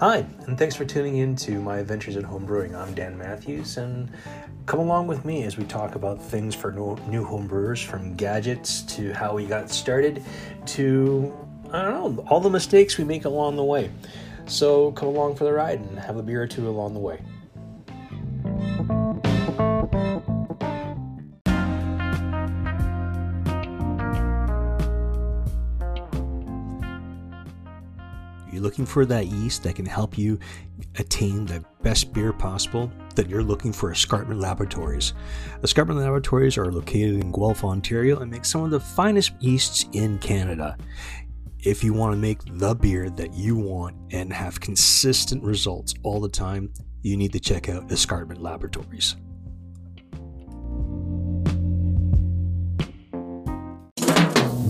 Hi, 0.00 0.24
and 0.46 0.56
thanks 0.56 0.76
for 0.76 0.84
tuning 0.84 1.16
in 1.16 1.34
to 1.34 1.60
my 1.60 1.78
adventures 1.78 2.16
at 2.16 2.22
homebrewing. 2.22 2.72
I'm 2.72 2.94
Dan 2.94 3.18
Matthews, 3.18 3.78
and 3.78 4.08
come 4.64 4.78
along 4.78 5.08
with 5.08 5.24
me 5.24 5.42
as 5.42 5.56
we 5.56 5.64
talk 5.64 5.96
about 5.96 6.22
things 6.22 6.54
for 6.54 6.70
new 6.70 7.26
homebrewers 7.26 7.84
from 7.84 8.14
gadgets 8.14 8.82
to 8.82 9.12
how 9.12 9.34
we 9.34 9.44
got 9.44 9.70
started 9.70 10.22
to, 10.66 11.36
I 11.72 11.82
don't 11.82 12.16
know, 12.16 12.24
all 12.28 12.38
the 12.38 12.48
mistakes 12.48 12.96
we 12.96 13.02
make 13.02 13.24
along 13.24 13.56
the 13.56 13.64
way. 13.64 13.90
So 14.46 14.92
come 14.92 15.08
along 15.08 15.34
for 15.34 15.42
the 15.42 15.52
ride 15.52 15.80
and 15.80 15.98
have 15.98 16.16
a 16.16 16.22
beer 16.22 16.44
or 16.44 16.46
two 16.46 16.68
along 16.68 16.94
the 16.94 17.00
way. 17.00 17.20
Looking 28.78 28.92
for 28.92 29.04
that 29.04 29.26
yeast 29.26 29.64
that 29.64 29.74
can 29.74 29.84
help 29.84 30.16
you 30.16 30.38
attain 30.98 31.44
the 31.46 31.64
best 31.82 32.12
beer 32.12 32.32
possible, 32.32 32.92
then 33.16 33.28
you're 33.28 33.42
looking 33.42 33.72
for 33.72 33.90
Escarpment 33.90 34.38
Laboratories. 34.38 35.14
Escarpment 35.64 35.98
Laboratories 35.98 36.56
are 36.56 36.70
located 36.70 37.20
in 37.20 37.32
Guelph, 37.32 37.64
Ontario, 37.64 38.20
and 38.20 38.30
make 38.30 38.44
some 38.44 38.62
of 38.62 38.70
the 38.70 38.78
finest 38.78 39.32
yeasts 39.40 39.86
in 39.94 40.16
Canada. 40.18 40.76
If 41.58 41.82
you 41.82 41.92
want 41.92 42.12
to 42.12 42.18
make 42.18 42.38
the 42.44 42.72
beer 42.72 43.10
that 43.10 43.34
you 43.34 43.56
want 43.56 43.96
and 44.12 44.32
have 44.32 44.60
consistent 44.60 45.42
results 45.42 45.94
all 46.04 46.20
the 46.20 46.28
time, 46.28 46.72
you 47.02 47.16
need 47.16 47.32
to 47.32 47.40
check 47.40 47.68
out 47.68 47.90
Escarpment 47.90 48.40
Laboratories. 48.40 49.16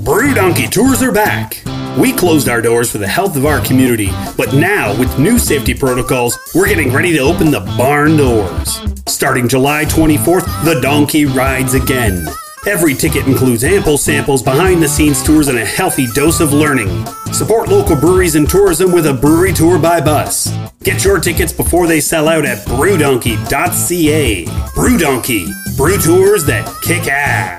Brew 0.03 0.33
Donkey 0.33 0.67
tours 0.67 1.03
are 1.03 1.13
back. 1.13 1.68
We 1.99 2.13
closed 2.13 2.49
our 2.49 2.63
doors 2.63 2.93
for 2.93 2.99
the 2.99 3.09
health 3.09 3.35
of 3.37 3.45
our 3.45 3.61
community, 3.61 4.11
but 4.37 4.55
now, 4.55 4.97
with 4.97 5.19
new 5.19 5.37
safety 5.37 5.75
protocols, 5.75 6.39
we're 6.55 6.69
getting 6.69 6.93
ready 6.93 7.13
to 7.15 7.19
open 7.19 7.51
the 7.51 7.59
barn 7.77 8.17
doors. 8.17 8.79
Starting 9.09 9.49
July 9.49 9.85
24th, 9.85 10.65
the 10.65 10.81
donkey 10.81 11.27
rides 11.27 11.75
again. 11.75 12.29
Every 12.69 12.95
ticket 12.95 13.27
includes 13.27 13.65
ample 13.65 13.99
samples, 13.99 14.45
behind 14.45 14.81
the 14.81 14.89
scenes 14.89 15.25
tours, 15.25 15.49
and 15.49 15.59
a 15.59 15.65
healthy 15.65 16.07
dose 16.15 16.39
of 16.39 16.53
learning. 16.53 17.05
Support 17.33 17.69
local 17.69 17.97
breweries 17.97 18.37
and 18.37 18.49
tourism 18.49 18.93
with 18.93 19.09
a 19.09 19.15
brewery 19.15 19.53
tour 19.53 19.77
by 19.77 20.01
bus. 20.01 20.57
Get 20.85 21.05
your 21.05 21.19
tickets 21.19 21.53
before 21.53 21.89
they 21.89 22.01
sell 22.01 22.29
out 22.29 22.45
at 22.45 22.59
brewdonkey.ca. 22.67 24.45
Brewdonkey, 24.45 25.77
brew 25.77 25.99
tours 25.99 26.45
that 26.45 26.73
kick 26.83 27.09
ass. 27.09 27.58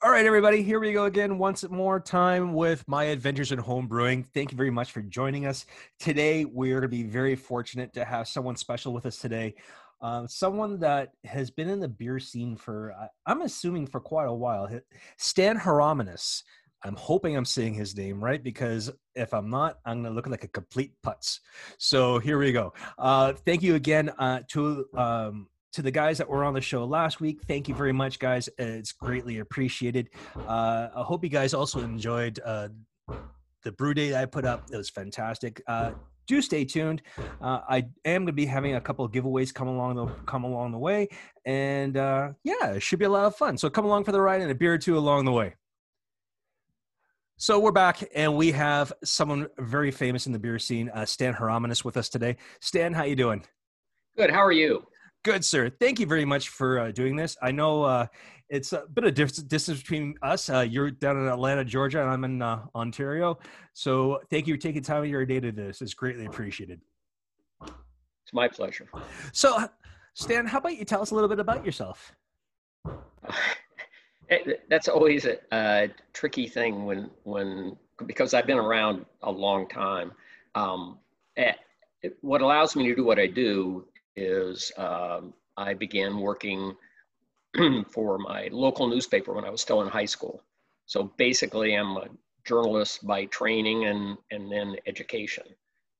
All 0.00 0.12
right, 0.12 0.24
everybody, 0.24 0.62
here 0.62 0.78
we 0.78 0.92
go 0.92 1.06
again 1.06 1.38
once 1.38 1.68
more 1.68 1.98
time 1.98 2.52
with 2.54 2.86
my 2.86 3.02
adventures 3.04 3.50
in 3.50 3.58
home 3.58 3.88
brewing. 3.88 4.22
Thank 4.22 4.52
you 4.52 4.56
very 4.56 4.70
much 4.70 4.92
for 4.92 5.02
joining 5.02 5.44
us. 5.44 5.66
Today, 5.98 6.44
we're 6.44 6.74
going 6.74 6.82
to 6.82 6.88
be 6.88 7.02
very 7.02 7.34
fortunate 7.34 7.92
to 7.94 8.04
have 8.04 8.28
someone 8.28 8.54
special 8.54 8.92
with 8.92 9.06
us 9.06 9.18
today. 9.18 9.56
Uh, 10.00 10.24
someone 10.28 10.78
that 10.78 11.14
has 11.24 11.50
been 11.50 11.68
in 11.68 11.80
the 11.80 11.88
beer 11.88 12.20
scene 12.20 12.54
for, 12.54 12.94
I'm 13.26 13.42
assuming, 13.42 13.88
for 13.88 13.98
quite 13.98 14.28
a 14.28 14.32
while. 14.32 14.70
Stan 15.16 15.56
Hieronymus. 15.56 16.44
I'm 16.84 16.94
hoping 16.94 17.36
I'm 17.36 17.44
saying 17.44 17.74
his 17.74 17.96
name 17.96 18.22
right 18.22 18.40
because 18.40 18.92
if 19.16 19.34
I'm 19.34 19.50
not, 19.50 19.80
I'm 19.84 20.02
going 20.02 20.12
to 20.12 20.14
look 20.14 20.28
like 20.28 20.44
a 20.44 20.48
complete 20.48 20.92
putz. 21.04 21.40
So 21.76 22.20
here 22.20 22.38
we 22.38 22.52
go. 22.52 22.72
Uh, 22.98 23.32
thank 23.32 23.64
you 23.64 23.74
again 23.74 24.10
uh, 24.10 24.42
to 24.50 24.84
um, 24.96 25.48
to 25.72 25.82
the 25.82 25.90
guys 25.90 26.18
that 26.18 26.28
were 26.28 26.44
on 26.44 26.54
the 26.54 26.60
show 26.60 26.84
last 26.84 27.20
week, 27.20 27.40
thank 27.46 27.68
you 27.68 27.74
very 27.74 27.92
much, 27.92 28.18
guys. 28.18 28.48
It's 28.58 28.92
greatly 28.92 29.38
appreciated. 29.38 30.10
Uh, 30.36 30.88
I 30.96 31.02
hope 31.02 31.22
you 31.22 31.30
guys 31.30 31.54
also 31.54 31.80
enjoyed 31.80 32.40
uh, 32.44 32.68
the 33.64 33.72
brew 33.72 33.94
day 33.94 34.20
I 34.20 34.24
put 34.24 34.44
up. 34.44 34.68
It 34.72 34.76
was 34.76 34.88
fantastic. 34.88 35.62
Uh, 35.66 35.92
do 36.26 36.42
stay 36.42 36.64
tuned. 36.64 37.02
Uh, 37.40 37.60
I 37.68 37.86
am 38.04 38.22
going 38.22 38.26
to 38.26 38.32
be 38.32 38.46
having 38.46 38.74
a 38.74 38.80
couple 38.80 39.04
of 39.04 39.12
giveaways 39.12 39.52
come 39.52 39.68
along 39.68 39.96
the 39.96 40.06
come 40.26 40.44
along 40.44 40.72
the 40.72 40.78
way, 40.78 41.08
and 41.44 41.96
uh, 41.96 42.30
yeah, 42.44 42.72
it 42.72 42.82
should 42.82 42.98
be 42.98 43.06
a 43.06 43.10
lot 43.10 43.24
of 43.24 43.34
fun. 43.34 43.56
So 43.56 43.70
come 43.70 43.86
along 43.86 44.04
for 44.04 44.12
the 44.12 44.20
ride 44.20 44.42
and 44.42 44.50
a 44.50 44.54
beer 44.54 44.74
or 44.74 44.78
two 44.78 44.98
along 44.98 45.24
the 45.24 45.32
way. 45.32 45.54
So 47.38 47.58
we're 47.58 47.72
back, 47.72 48.02
and 48.14 48.36
we 48.36 48.52
have 48.52 48.92
someone 49.04 49.46
very 49.58 49.90
famous 49.90 50.26
in 50.26 50.32
the 50.32 50.38
beer 50.38 50.58
scene, 50.58 50.90
uh, 50.90 51.06
Stan 51.06 51.32
Hieronymus, 51.32 51.84
with 51.84 51.96
us 51.96 52.08
today. 52.08 52.36
Stan, 52.60 52.92
how 52.92 53.04
you 53.04 53.16
doing? 53.16 53.44
Good. 54.16 54.30
How 54.30 54.44
are 54.44 54.52
you? 54.52 54.84
Good, 55.24 55.44
sir. 55.44 55.68
Thank 55.68 55.98
you 55.98 56.06
very 56.06 56.24
much 56.24 56.48
for 56.48 56.78
uh, 56.78 56.92
doing 56.92 57.16
this. 57.16 57.36
I 57.42 57.50
know 57.50 57.82
uh, 57.82 58.06
it's 58.48 58.72
a 58.72 58.84
bit 58.92 59.04
of 59.04 59.14
distance 59.14 59.78
between 59.78 60.14
us. 60.22 60.48
Uh, 60.48 60.60
you're 60.60 60.90
down 60.90 61.16
in 61.16 61.26
Atlanta, 61.26 61.64
Georgia, 61.64 62.00
and 62.00 62.08
I'm 62.08 62.24
in 62.24 62.40
uh, 62.40 62.64
Ontario. 62.74 63.38
So 63.74 64.20
thank 64.30 64.46
you 64.46 64.54
for 64.54 64.60
taking 64.60 64.82
time 64.82 65.02
of 65.02 65.08
your 65.08 65.26
day 65.26 65.40
to 65.40 65.50
this. 65.50 65.82
It's 65.82 65.94
greatly 65.94 66.26
appreciated. 66.26 66.80
It's 67.62 68.32
my 68.32 68.46
pleasure. 68.46 68.88
So, 69.32 69.56
uh, 69.56 69.68
Stan, 70.14 70.46
how 70.46 70.58
about 70.58 70.76
you 70.76 70.84
tell 70.84 71.02
us 71.02 71.10
a 71.10 71.14
little 71.14 71.28
bit 71.28 71.40
about 71.40 71.64
yourself? 71.64 72.12
That's 74.68 74.88
always 74.88 75.24
a, 75.24 75.38
a, 75.52 75.88
tricky 76.12 76.46
thing 76.46 76.84
when, 76.84 77.10
when 77.24 77.76
because 78.06 78.34
I've 78.34 78.46
been 78.46 78.58
around 78.58 79.06
a 79.22 79.30
long 79.30 79.68
time. 79.68 80.12
Um, 80.54 80.98
eh, 81.36 81.52
what 82.20 82.42
allows 82.42 82.76
me 82.76 82.86
to 82.88 82.94
do 82.94 83.04
what 83.04 83.18
I 83.18 83.26
do 83.26 83.86
is 84.18 84.72
um, 84.76 85.32
I 85.56 85.74
began 85.74 86.20
working 86.20 86.76
for 87.90 88.18
my 88.18 88.48
local 88.52 88.88
newspaper 88.88 89.32
when 89.32 89.44
I 89.44 89.50
was 89.50 89.60
still 89.60 89.82
in 89.82 89.88
high 89.88 90.04
school. 90.04 90.42
So 90.86 91.12
basically, 91.16 91.74
I'm 91.74 91.96
a 91.96 92.08
journalist 92.44 93.06
by 93.06 93.26
training 93.26 93.84
and, 93.86 94.16
and 94.30 94.50
then 94.50 94.76
education. 94.86 95.44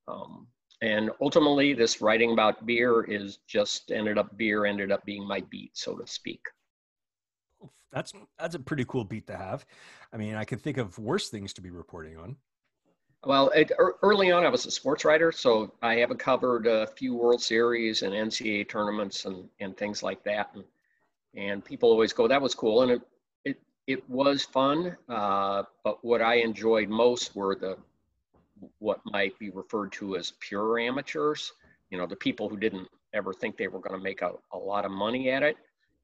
Um, 0.06 0.46
and 0.80 1.10
ultimately, 1.20 1.74
this 1.74 2.00
writing 2.00 2.32
about 2.32 2.64
beer 2.64 3.02
is 3.04 3.38
just 3.46 3.90
ended 3.90 4.16
up 4.16 4.36
beer 4.36 4.64
ended 4.64 4.92
up 4.92 5.04
being 5.04 5.26
my 5.26 5.40
beat, 5.50 5.76
so 5.76 5.96
to 5.96 6.06
speak. 6.06 6.40
That's 7.92 8.12
that's 8.38 8.54
a 8.54 8.60
pretty 8.60 8.84
cool 8.84 9.04
beat 9.04 9.26
to 9.26 9.36
have. 9.36 9.66
I 10.12 10.16
mean, 10.16 10.34
I 10.34 10.44
can 10.44 10.58
think 10.58 10.76
of 10.76 10.98
worse 10.98 11.30
things 11.30 11.52
to 11.54 11.60
be 11.60 11.70
reporting 11.70 12.16
on. 12.16 12.36
Well, 13.24 13.50
it, 13.50 13.72
early 14.02 14.30
on, 14.30 14.44
I 14.44 14.48
was 14.48 14.64
a 14.66 14.70
sports 14.70 15.04
writer, 15.04 15.32
so 15.32 15.72
I 15.82 15.96
have 15.96 16.16
covered 16.18 16.66
a 16.68 16.86
few 16.86 17.14
World 17.14 17.42
Series 17.42 18.02
and 18.02 18.14
NCAA 18.14 18.68
tournaments 18.68 19.24
and, 19.24 19.48
and 19.58 19.76
things 19.76 20.04
like 20.04 20.22
that. 20.22 20.50
And, 20.54 20.64
and 21.34 21.64
people 21.64 21.90
always 21.90 22.12
go, 22.12 22.28
that 22.28 22.40
was 22.40 22.54
cool. 22.54 22.82
And 22.82 22.92
it, 22.92 23.02
it, 23.44 23.60
it 23.88 24.08
was 24.08 24.44
fun. 24.44 24.96
Uh, 25.08 25.64
but 25.82 26.04
what 26.04 26.22
I 26.22 26.34
enjoyed 26.36 26.88
most 26.88 27.34
were 27.34 27.56
the, 27.56 27.76
what 28.78 29.00
might 29.04 29.36
be 29.40 29.50
referred 29.50 29.90
to 29.92 30.16
as 30.16 30.34
pure 30.38 30.78
amateurs, 30.78 31.52
you 31.90 31.98
know, 31.98 32.06
the 32.06 32.16
people 32.16 32.48
who 32.48 32.56
didn't 32.56 32.88
ever 33.14 33.32
think 33.32 33.56
they 33.56 33.68
were 33.68 33.80
going 33.80 33.98
to 33.98 34.02
make 34.02 34.22
a, 34.22 34.30
a 34.52 34.58
lot 34.58 34.84
of 34.84 34.92
money 34.92 35.30
at 35.30 35.42
it. 35.42 35.56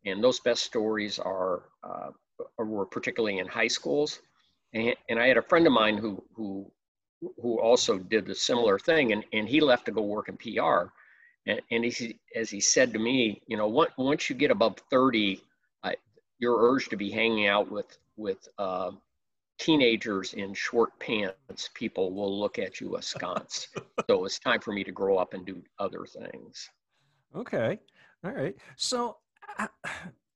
And 0.05 0.23
those 0.23 0.41
best 0.41 0.65
stories 0.65 1.21
are, 1.21 1.63
uh, 1.85 2.11
were 2.59 2.87
particularly 2.87 3.39
in 3.39 3.47
high 3.47 3.69
schools. 3.69 4.21
And, 4.73 4.97
and 5.09 5.21
I 5.21 5.29
had 5.29 5.37
a 5.37 5.43
friend 5.43 5.65
of 5.69 5.73
mine 5.73 5.97
who, 5.97 6.21
who 6.35 6.71
who 7.21 7.61
also 7.61 7.99
did 7.99 8.29
a 8.29 8.35
similar 8.35 8.79
thing, 8.79 9.13
and, 9.13 9.25
and 9.33 9.49
he 9.49 9.61
left 9.61 9.87
to 9.87 9.93
go 9.93 10.03
work 10.03 10.29
in 10.29 10.37
PR. 10.37 10.91
And, 11.47 11.61
and 11.71 11.85
he, 11.85 12.19
as 12.35 12.51
he 12.51 12.61
said 12.61 12.93
to 12.93 12.99
me, 12.99 13.43
you 13.47 13.57
know, 13.57 13.69
once, 13.69 13.93
once 13.97 14.29
you 14.31 14.37
get 14.37 14.51
above 14.51 14.79
30, 14.91 15.41
uh, 15.83 15.93
you're 16.39 16.59
urged 16.59 16.91
to 16.91 16.97
be 16.97 17.11
hanging 17.11 17.47
out 17.47 17.71
with, 17.71 17.99
with 18.17 18.49
uh, 18.59 18.93
teenagers 19.59 20.35
in 20.35 20.55
short 20.55 20.99
pants. 20.99 21.71
People 21.75 22.13
will 22.13 22.39
look 22.39 22.59
at 22.59 22.81
you 22.81 22.97
askance. 22.97 23.69
so 24.09 24.25
it's 24.25 24.39
time 24.39 24.61
for 24.61 24.73
me 24.73 24.85
to 24.85 24.93
grow 24.93 25.19
up 25.19 25.35
and 25.35 25.47
do 25.47 25.63
other 25.79 26.07
things. 26.07 26.69
Okay. 27.37 27.79
All 28.25 28.33
right. 28.33 28.57
So 28.77 29.19
I, 29.59 29.69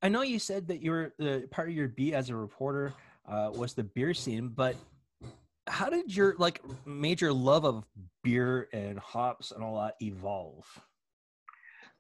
I 0.03 0.09
know 0.09 0.23
you 0.23 0.39
said 0.39 0.69
that 0.69 0.83
you 0.83 0.91
were 0.91 1.15
the 1.19 1.49
part 1.51 1.69
of 1.69 1.75
your 1.75 1.89
beat 1.89 2.15
as 2.15 2.31
a 2.31 2.37
reporter 2.37 2.93
uh, 3.27 3.51
was 3.53 3.75
the 3.75 3.85
beer 3.85 4.15
scene, 4.15 4.49
but 4.49 4.77
how 5.69 5.89
did 5.89 6.15
your 6.15 6.35
like 6.39 6.63
major 6.87 7.33
love 7.33 7.65
of 7.65 7.85
beer 8.23 8.69
and 8.73 8.99
hops 8.99 9.51
and 9.51 9.63
all 9.63 9.81
that 9.81 9.97
evolve? 10.03 10.65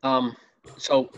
Um, 0.02 0.36
so 0.76 1.10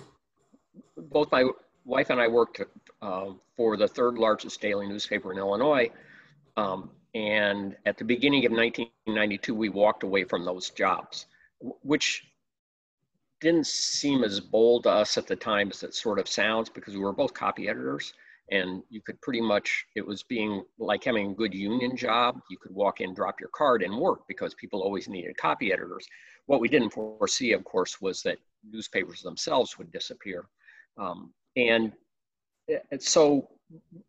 both 0.97 1.31
my 1.32 1.44
wife 1.85 2.11
and 2.11 2.20
I 2.20 2.29
worked 2.29 2.61
uh, 3.02 3.26
for 3.56 3.76
the 3.76 3.88
third 3.88 4.19
largest 4.19 4.61
daily 4.61 4.87
newspaper 4.87 5.32
in 5.32 5.38
Illinois. 5.38 5.91
Um, 6.56 6.91
and 7.14 7.76
at 7.87 7.99
the 7.99 8.05
beginning 8.05 8.47
of 8.47 8.52
1992, 8.52 9.55
we 9.55 9.69
walked 9.69 10.02
away 10.02 10.25
from 10.25 10.44
those 10.44 10.70
jobs, 10.70 11.26
which 11.82 12.25
didn't 13.41 13.67
seem 13.67 14.23
as 14.23 14.38
bold 14.38 14.85
to 14.85 14.91
us 14.91 15.17
at 15.19 15.26
the 15.26 15.37
time 15.37 15.70
as 15.70 15.82
it 15.82 15.94
sort 15.94 16.19
of 16.19 16.29
sounds 16.29 16.69
because 16.69 16.94
we 16.94 17.00
were 17.00 17.12
both 17.12 17.35
copy 17.35 17.69
editors 17.69 18.12
and 18.50 18.82
you 18.91 19.00
could 19.00 19.20
pretty 19.20 19.41
much 19.41 19.87
it 19.94 20.06
was 20.06 20.23
being 20.23 20.64
like 20.79 21.05
having 21.05 21.31
a 21.31 21.35
good 21.35 21.55
union 21.55 21.97
job. 21.97 22.41
You 22.50 22.58
could 22.58 22.75
walk 22.75 23.00
in 23.00 23.14
drop 23.14 23.41
your 23.41 23.50
card 23.50 23.82
and 23.82 23.97
work 23.97 24.20
because 24.29 24.55
people 24.55 24.82
always 24.82 25.08
needed 25.08 25.37
copy 25.37 25.73
editors. 25.73 26.06
What 26.47 26.61
we 26.61 26.69
didn't 26.69 26.91
foresee 26.91 27.52
of 27.52 27.64
course 27.64 28.00
was 28.00 28.23
that 28.23 28.38
newspapers 28.69 29.23
themselves 29.23 29.79
would 29.79 29.91
disappear. 29.93 30.47
Um, 30.99 31.32
and, 31.56 31.93
and 32.91 33.02
so 33.02 33.49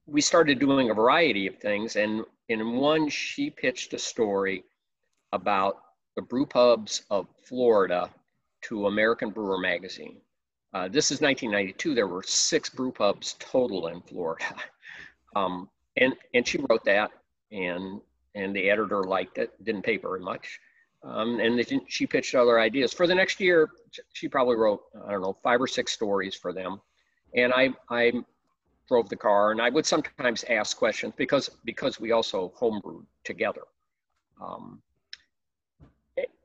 we 0.06 0.22
started 0.22 0.60
doing 0.60 0.90
a 0.90 0.94
variety 0.94 1.48
of 1.48 1.58
things 1.58 1.96
and 1.96 2.26
in 2.52 2.74
one, 2.74 3.08
she 3.08 3.50
pitched 3.50 3.94
a 3.94 3.98
story 3.98 4.66
about 5.32 5.78
the 6.18 6.22
brew 6.22 6.46
pubs 6.46 7.04
of 7.10 7.28
Florida 7.46 8.10
to 8.64 8.88
American 8.88 9.30
Brewer 9.30 9.58
Magazine. 9.58 10.18
Uh, 10.74 10.88
this 10.88 11.12
is 11.12 11.20
1992. 11.20 11.94
There 11.94 12.08
were 12.08 12.24
six 12.24 12.70
brew 12.70 12.92
pubs 12.92 13.36
total 13.40 13.88
in 13.88 14.02
Florida, 14.02 14.46
um, 15.36 15.70
and 15.98 16.16
and 16.34 16.48
she 16.48 16.60
wrote 16.70 16.86
that, 16.86 17.12
and 17.52 18.00
and 18.36 18.56
the 18.56 18.70
editor 18.70 19.04
liked 19.04 19.38
it. 19.38 19.52
Didn't 19.64 19.82
pay 19.82 19.98
very 19.98 20.22
much, 20.22 20.60
um, 21.04 21.40
and 21.40 21.62
she 21.88 22.08
pitched 22.08 22.36
other 22.36 22.60
ideas 22.60 22.94
for 22.94 23.06
the 23.06 23.16
next 23.16 23.42
year. 23.42 23.70
She 24.14 24.30
probably 24.30 24.56
wrote 24.56 24.84
I 25.06 25.12
don't 25.12 25.22
know 25.22 25.38
five 25.44 25.62
or 25.62 25.68
six 25.68 25.92
stories 25.92 26.36
for 26.36 26.54
them, 26.54 26.80
and 27.36 27.52
I 27.54 27.74
I 27.90 28.14
drove 28.88 29.10
the 29.10 29.18
car, 29.18 29.52
and 29.52 29.62
I 29.62 29.70
would 29.70 29.86
sometimes 29.86 30.46
ask 30.46 30.78
questions 30.78 31.14
because 31.18 31.50
because 31.66 32.00
we 32.00 32.14
also 32.14 32.54
homebrewed 32.58 33.06
together. 33.26 33.64
Um, 34.42 34.82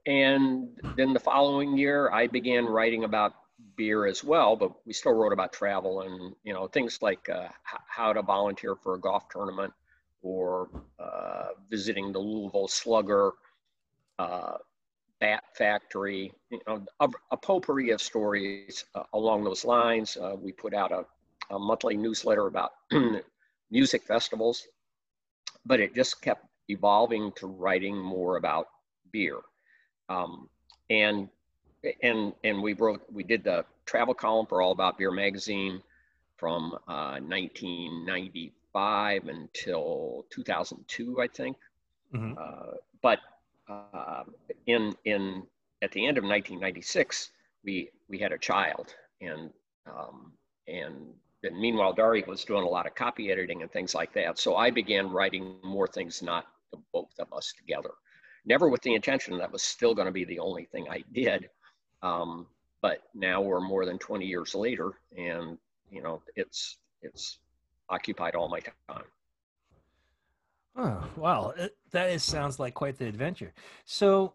and 0.06 0.68
then 0.96 1.12
the 1.12 1.20
following 1.20 1.76
year, 1.76 2.10
I 2.12 2.28
began 2.28 2.64
writing 2.64 3.04
about 3.04 3.34
beer 3.76 4.06
as 4.06 4.24
well, 4.24 4.56
but 4.56 4.72
we 4.86 4.92
still 4.92 5.12
wrote 5.14 5.32
about 5.32 5.52
travel 5.52 6.02
and 6.02 6.34
you 6.44 6.52
know 6.52 6.66
things 6.68 7.00
like 7.02 7.28
uh, 7.28 7.48
how 7.88 8.12
to 8.12 8.22
volunteer 8.22 8.74
for 8.76 8.94
a 8.94 9.00
golf 9.00 9.28
tournament 9.30 9.72
or 10.22 10.68
uh, 10.98 11.48
visiting 11.70 12.12
the 12.12 12.18
Louisville 12.18 12.68
Slugger 12.68 13.32
uh, 14.18 14.56
Bat 15.20 15.44
Factory. 15.56 16.32
You 16.50 16.60
know, 16.66 16.84
a, 17.00 17.08
a 17.32 17.36
potpourri 17.36 17.90
of 17.90 18.00
stories 18.02 18.64
uh, 18.76 18.84
along 18.94 19.26
those 19.26 19.46
lines. 19.46 19.98
Uh, 19.98 20.16
we 20.20 20.34
put 20.36 20.56
out 20.56 20.76
a 20.76 20.90
a 21.38 21.48
monthly 21.48 21.90
newsletter 21.90 22.46
about 22.46 22.70
music 23.70 24.02
festivals, 24.02 24.66
but 25.64 25.80
it 25.80 25.94
just 25.94 26.20
kept 26.22 26.44
evolving 26.68 27.32
to 27.36 27.46
writing 27.46 27.96
more 27.96 28.36
about 28.36 28.66
beer. 29.12 29.38
Um, 30.08 30.48
and 30.90 31.28
and 32.02 32.32
and 32.44 32.62
we 32.62 32.74
wrote 32.74 33.02
we 33.12 33.22
did 33.22 33.44
the 33.44 33.64
travel 33.84 34.14
column 34.14 34.46
for 34.46 34.62
All 34.62 34.72
About 34.72 34.96
Beer 34.98 35.10
magazine 35.10 35.82
from 36.36 36.72
uh, 36.86 37.18
1995 37.20 39.28
until 39.28 40.24
2002, 40.30 41.20
I 41.20 41.26
think. 41.28 41.56
Mm-hmm. 42.14 42.34
Uh, 42.38 42.76
but 43.02 43.18
uh, 43.68 44.24
in 44.66 44.94
in 45.04 45.42
at 45.82 45.92
the 45.92 46.06
end 46.06 46.18
of 46.18 46.24
1996, 46.24 47.30
we 47.64 47.90
we 48.08 48.18
had 48.18 48.32
a 48.32 48.38
child, 48.38 48.94
and 49.20 49.50
um, 49.86 50.32
and 50.68 51.14
and 51.42 51.58
meanwhile, 51.58 51.92
Dari 51.92 52.24
was 52.26 52.44
doing 52.44 52.64
a 52.64 52.68
lot 52.68 52.86
of 52.86 52.94
copy 52.94 53.30
editing 53.30 53.62
and 53.62 53.70
things 53.70 53.94
like 53.94 54.12
that. 54.14 54.38
So 54.38 54.56
I 54.56 54.70
began 54.70 55.10
writing 55.10 55.56
more 55.62 55.86
things, 55.86 56.22
not 56.22 56.46
the 56.72 56.78
both 56.92 57.12
of 57.18 57.32
us 57.32 57.52
together. 57.56 57.90
Never 58.44 58.68
with 58.68 58.82
the 58.82 58.94
intention 58.94 59.38
that 59.38 59.50
was 59.50 59.62
still 59.62 59.94
going 59.94 60.06
to 60.06 60.12
be 60.12 60.24
the 60.24 60.38
only 60.38 60.66
thing 60.66 60.86
I 60.90 61.02
did. 61.12 61.48
Um, 62.02 62.46
but 62.82 63.02
now 63.14 63.40
we're 63.40 63.60
more 63.60 63.84
than 63.84 63.98
20 63.98 64.26
years 64.26 64.54
later, 64.54 64.92
and 65.16 65.58
you 65.90 66.02
know, 66.02 66.22
it's 66.34 66.78
it's 67.02 67.38
occupied 67.88 68.34
all 68.34 68.48
my 68.48 68.60
time. 68.60 69.04
Oh 70.76 71.04
wow, 71.16 71.52
it, 71.56 71.76
that 71.92 72.10
is, 72.10 72.22
sounds 72.22 72.58
like 72.58 72.74
quite 72.74 72.98
the 72.98 73.06
adventure. 73.06 73.54
So 73.86 74.34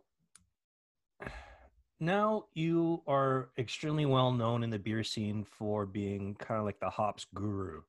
now 1.99 2.45
you 2.53 3.03
are 3.05 3.49
extremely 3.59 4.07
well 4.07 4.31
known 4.31 4.63
in 4.63 4.71
the 4.71 4.79
beer 4.79 5.03
scene 5.03 5.45
for 5.45 5.85
being 5.85 6.35
kind 6.35 6.59
of 6.59 6.65
like 6.65 6.79
the 6.79 6.89
hops 6.89 7.27
guru 7.33 7.81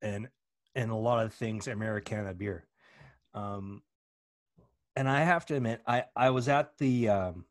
and 0.00 0.28
and 0.74 0.90
a 0.90 0.96
lot 0.96 1.24
of 1.24 1.34
things 1.34 1.66
Americana 1.66 2.32
beer. 2.32 2.66
Um, 3.34 3.82
and 4.96 5.08
I 5.08 5.20
have 5.20 5.44
to 5.46 5.56
admit, 5.56 5.82
I 5.86 6.04
I 6.16 6.30
was 6.30 6.48
at 6.48 6.76
the 6.78 7.08
um, 7.08 7.44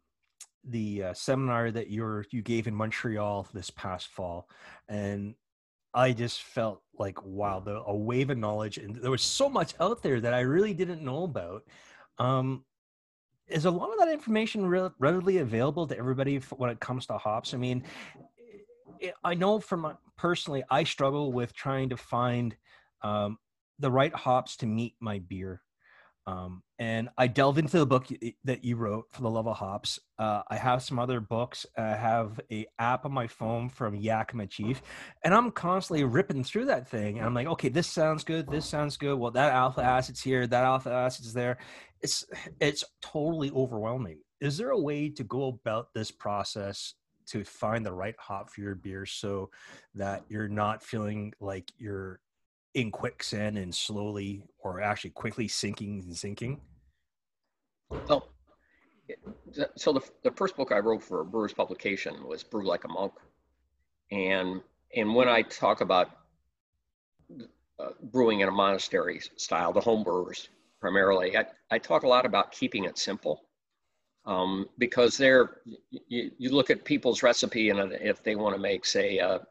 the 0.69 1.03
uh, 1.03 1.13
seminar 1.13 1.71
that 1.71 1.87
you 1.87 2.23
you 2.31 2.41
gave 2.41 2.67
in 2.67 2.75
Montreal 2.75 3.47
this 3.53 3.69
past 3.69 4.07
fall, 4.07 4.49
and 4.87 5.35
I 5.93 6.13
just 6.13 6.43
felt 6.43 6.81
like 6.97 7.23
wow, 7.25 7.59
the 7.59 7.81
a 7.85 7.95
wave 7.95 8.29
of 8.29 8.37
knowledge, 8.37 8.77
and 8.77 8.95
there 8.95 9.11
was 9.11 9.23
so 9.23 9.49
much 9.49 9.73
out 9.79 10.03
there 10.03 10.19
that 10.21 10.33
I 10.33 10.41
really 10.41 10.73
didn't 10.73 11.01
know 11.01 11.23
about. 11.23 11.63
Um, 12.19 12.65
is 13.47 13.65
a 13.65 13.71
lot 13.71 13.91
of 13.91 13.99
that 13.99 14.09
information 14.09 14.65
re- 14.65 14.89
readily 14.99 15.37
available 15.37 15.87
to 15.87 15.97
everybody 15.97 16.37
when 16.57 16.69
it 16.69 16.79
comes 16.79 17.05
to 17.07 17.17
hops? 17.17 17.53
I 17.53 17.57
mean, 17.57 17.83
I 19.23 19.33
know 19.33 19.59
from 19.59 19.97
personally, 20.17 20.63
I 20.69 20.83
struggle 20.83 21.31
with 21.31 21.53
trying 21.53 21.89
to 21.89 21.97
find 21.97 22.55
um, 23.01 23.37
the 23.79 23.91
right 23.91 24.13
hops 24.13 24.57
to 24.57 24.65
meet 24.65 24.95
my 24.99 25.19
beer. 25.19 25.61
Um, 26.27 26.61
and 26.77 27.07
I 27.17 27.27
delve 27.27 27.57
into 27.57 27.79
the 27.79 27.85
book 27.85 28.07
that 28.43 28.63
you 28.65 28.75
wrote 28.75 29.05
for 29.11 29.21
the 29.21 29.29
love 29.29 29.47
of 29.47 29.55
hops. 29.55 29.97
Uh, 30.19 30.41
I 30.49 30.57
have 30.57 30.83
some 30.83 30.99
other 30.99 31.21
books. 31.21 31.65
I 31.77 31.95
have 31.95 32.39
a 32.51 32.67
app 32.77 33.05
on 33.05 33.13
my 33.13 33.27
phone 33.27 33.69
from 33.69 33.95
Yakima 33.95 34.47
Chief, 34.47 34.81
and 35.23 35.33
I'm 35.33 35.51
constantly 35.51 36.03
ripping 36.03 36.43
through 36.43 36.65
that 36.65 36.89
thing. 36.89 37.17
And 37.17 37.25
I'm 37.25 37.33
like, 37.33 37.47
okay, 37.47 37.69
this 37.69 37.87
sounds 37.87 38.25
good. 38.25 38.51
This 38.51 38.65
sounds 38.65 38.97
good. 38.97 39.17
Well, 39.17 39.31
that 39.31 39.53
alpha 39.53 39.81
acid's 39.81 40.21
here. 40.21 40.45
That 40.45 40.65
alpha 40.65 40.91
acid's 40.91 41.33
there. 41.33 41.59
It's 42.01 42.25
it's 42.59 42.83
totally 43.01 43.49
overwhelming. 43.51 44.19
Is 44.41 44.57
there 44.57 44.71
a 44.71 44.79
way 44.79 45.09
to 45.09 45.23
go 45.23 45.47
about 45.47 45.93
this 45.93 46.11
process 46.11 46.93
to 47.27 47.43
find 47.43 47.85
the 47.85 47.93
right 47.93 48.15
hop 48.19 48.49
for 48.49 48.61
your 48.61 48.75
beer 48.75 49.05
so 49.05 49.49
that 49.95 50.23
you're 50.29 50.47
not 50.47 50.83
feeling 50.83 51.33
like 51.39 51.71
you're 51.77 52.19
in 52.77 52.91
quicksand 52.91 53.57
and 53.57 53.73
slowly 53.73 54.43
or 54.59 54.81
actually 54.81 55.09
quickly 55.09 55.47
sinking 55.47 56.03
and 56.05 56.15
sinking? 56.15 56.61
Well, 57.89 58.29
so 59.75 59.93
the, 59.93 60.01
the 60.23 60.31
first 60.31 60.55
book 60.55 60.71
I 60.71 60.77
wrote 60.77 61.01
for 61.01 61.21
a 61.21 61.25
brewer's 61.25 61.53
publication 61.53 62.27
was 62.27 62.43
Brew 62.43 62.67
Like 62.67 62.83
a 62.83 62.87
Monk. 62.87 63.13
And, 64.11 64.61
and 64.95 65.15
when 65.15 65.27
I 65.27 65.41
talk 65.41 65.81
about 65.81 66.11
uh, 67.79 67.89
brewing 68.03 68.41
in 68.41 68.47
a 68.47 68.51
monastery 68.51 69.21
style, 69.37 69.73
the 69.73 69.81
home 69.81 70.03
brewers 70.03 70.49
primarily, 70.79 71.35
I, 71.35 71.45
I 71.71 71.79
talk 71.79 72.03
a 72.03 72.07
lot 72.07 72.27
about 72.27 72.51
keeping 72.51 72.83
it 72.83 72.99
simple. 72.99 73.41
Um, 74.23 74.67
because 74.77 75.17
they're, 75.17 75.61
you, 76.09 76.31
you 76.37 76.49
look 76.51 76.69
at 76.69 76.83
people's 76.85 77.23
recipe 77.23 77.69
and 77.69 77.93
if 77.93 78.21
they 78.21 78.35
want 78.35 78.53
to 78.53 78.61
make, 78.61 78.85
say, 78.85 79.17
a, 79.17 79.41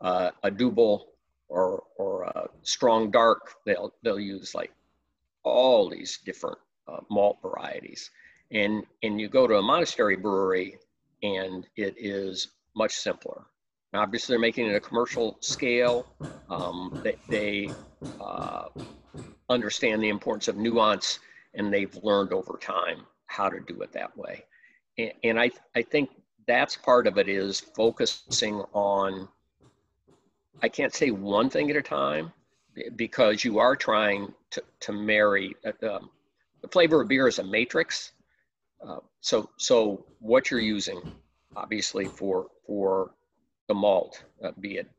a, 0.00 0.32
a 0.42 0.50
double 0.50 1.13
or 1.54 1.84
or 1.96 2.24
a 2.24 2.48
strong 2.62 3.10
dark, 3.10 3.54
they'll 3.64 3.94
they'll 4.02 4.18
use 4.18 4.54
like 4.54 4.72
all 5.44 5.88
these 5.88 6.18
different 6.24 6.58
uh, 6.88 7.00
malt 7.08 7.38
varieties. 7.40 8.10
And 8.50 8.84
and 9.02 9.20
you 9.20 9.28
go 9.28 9.46
to 9.46 9.56
a 9.56 9.62
monastery 9.62 10.16
brewery, 10.16 10.78
and 11.22 11.66
it 11.76 11.94
is 11.96 12.48
much 12.74 12.92
simpler. 12.92 13.44
Now, 13.92 14.02
obviously, 14.02 14.32
they're 14.32 14.40
making 14.40 14.66
it 14.66 14.74
a 14.74 14.80
commercial 14.80 15.36
scale. 15.40 16.06
Um, 16.50 17.00
they 17.04 17.16
they 17.28 17.70
uh, 18.20 18.66
understand 19.48 20.02
the 20.02 20.08
importance 20.08 20.48
of 20.48 20.56
nuance, 20.56 21.20
and 21.54 21.72
they've 21.72 21.96
learned 22.02 22.32
over 22.32 22.58
time 22.60 23.06
how 23.26 23.48
to 23.48 23.60
do 23.60 23.80
it 23.82 23.92
that 23.92 24.16
way. 24.16 24.44
And, 24.98 25.12
and 25.22 25.40
I 25.40 25.50
I 25.74 25.82
think 25.82 26.10
that's 26.46 26.76
part 26.76 27.06
of 27.06 27.16
it 27.16 27.28
is 27.28 27.60
focusing 27.60 28.56
on 28.72 29.28
I 30.62 30.68
can't 30.68 30.94
say 30.94 31.10
one 31.10 31.50
thing 31.50 31.70
at 31.70 31.76
a 31.76 31.82
time 31.82 32.32
because 32.96 33.44
you 33.44 33.58
are 33.58 33.76
trying 33.76 34.32
to, 34.50 34.62
to 34.80 34.92
marry 34.92 35.54
uh, 35.64 35.86
um, 35.88 36.10
the 36.64 36.68
flavor 36.68 37.02
of 37.02 37.08
beer 37.08 37.28
is 37.28 37.38
a 37.38 37.44
matrix. 37.44 38.12
Uh, 38.82 38.98
so, 39.20 39.50
so 39.58 40.04
what 40.20 40.50
you're 40.50 40.60
using, 40.60 41.00
obviously 41.54 42.06
for 42.06 42.48
for 42.66 43.10
the 43.68 43.74
malt, 43.74 44.24
uh, 44.42 44.52
be 44.60 44.78
it 44.78 44.90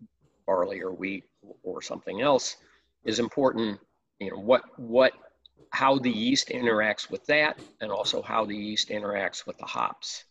barley 0.46 0.80
or 0.82 0.92
wheat 0.92 1.24
or 1.64 1.82
something 1.82 2.22
else, 2.22 2.58
is 3.04 3.20
important. 3.20 3.80
You 4.20 4.32
know 4.32 4.38
what 4.38 4.62
what 4.80 5.14
how 5.72 5.98
the 5.98 6.12
yeast 6.12 6.50
interacts 6.50 7.10
with 7.10 7.26
that, 7.26 7.60
and 7.82 7.92
also 7.92 8.22
how 8.22 8.46
the 8.46 8.56
yeast 8.56 8.90
interacts 8.90 9.48
with 9.48 9.58
the 9.58 9.66
hops. 9.66 10.26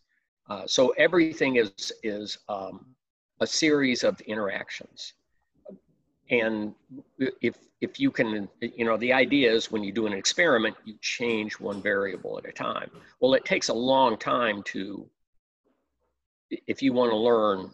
Uh, 0.49 0.65
so 0.67 0.89
everything 0.97 1.57
is 1.57 1.91
is 2.01 2.37
um, 2.47 2.94
a 3.41 3.47
series 3.47 4.03
of 4.03 4.19
interactions. 4.21 5.13
And 6.29 6.73
if 7.41 7.55
if 7.81 7.99
you 7.99 8.09
can, 8.09 8.49
you 8.61 8.85
know, 8.85 8.97
the 8.97 9.13
idea 9.13 9.51
is 9.51 9.71
when 9.71 9.83
you 9.83 9.91
do 9.91 10.07
an 10.07 10.13
experiment, 10.13 10.75
you 10.85 10.95
change 11.01 11.59
one 11.59 11.81
variable 11.81 12.37
at 12.37 12.47
a 12.47 12.51
time. 12.51 12.89
Well, 13.19 13.33
it 13.33 13.45
takes 13.45 13.69
a 13.69 13.73
long 13.73 14.17
time 14.17 14.63
to, 14.73 15.05
if 16.49 16.81
you 16.81 16.93
want 16.93 17.11
to 17.11 17.17
learn 17.17 17.71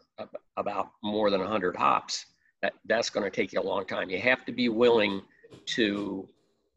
about 0.57 0.91
more 1.03 1.29
than 1.29 1.39
100 1.39 1.75
hops, 1.75 2.25
that, 2.61 2.73
that's 2.85 3.09
going 3.09 3.23
to 3.23 3.29
take 3.29 3.53
you 3.53 3.61
a 3.61 3.63
long 3.63 3.85
time. 3.85 4.09
You 4.09 4.19
have 4.19 4.43
to 4.45 4.51
be 4.51 4.69
willing 4.69 5.21
to 5.67 6.27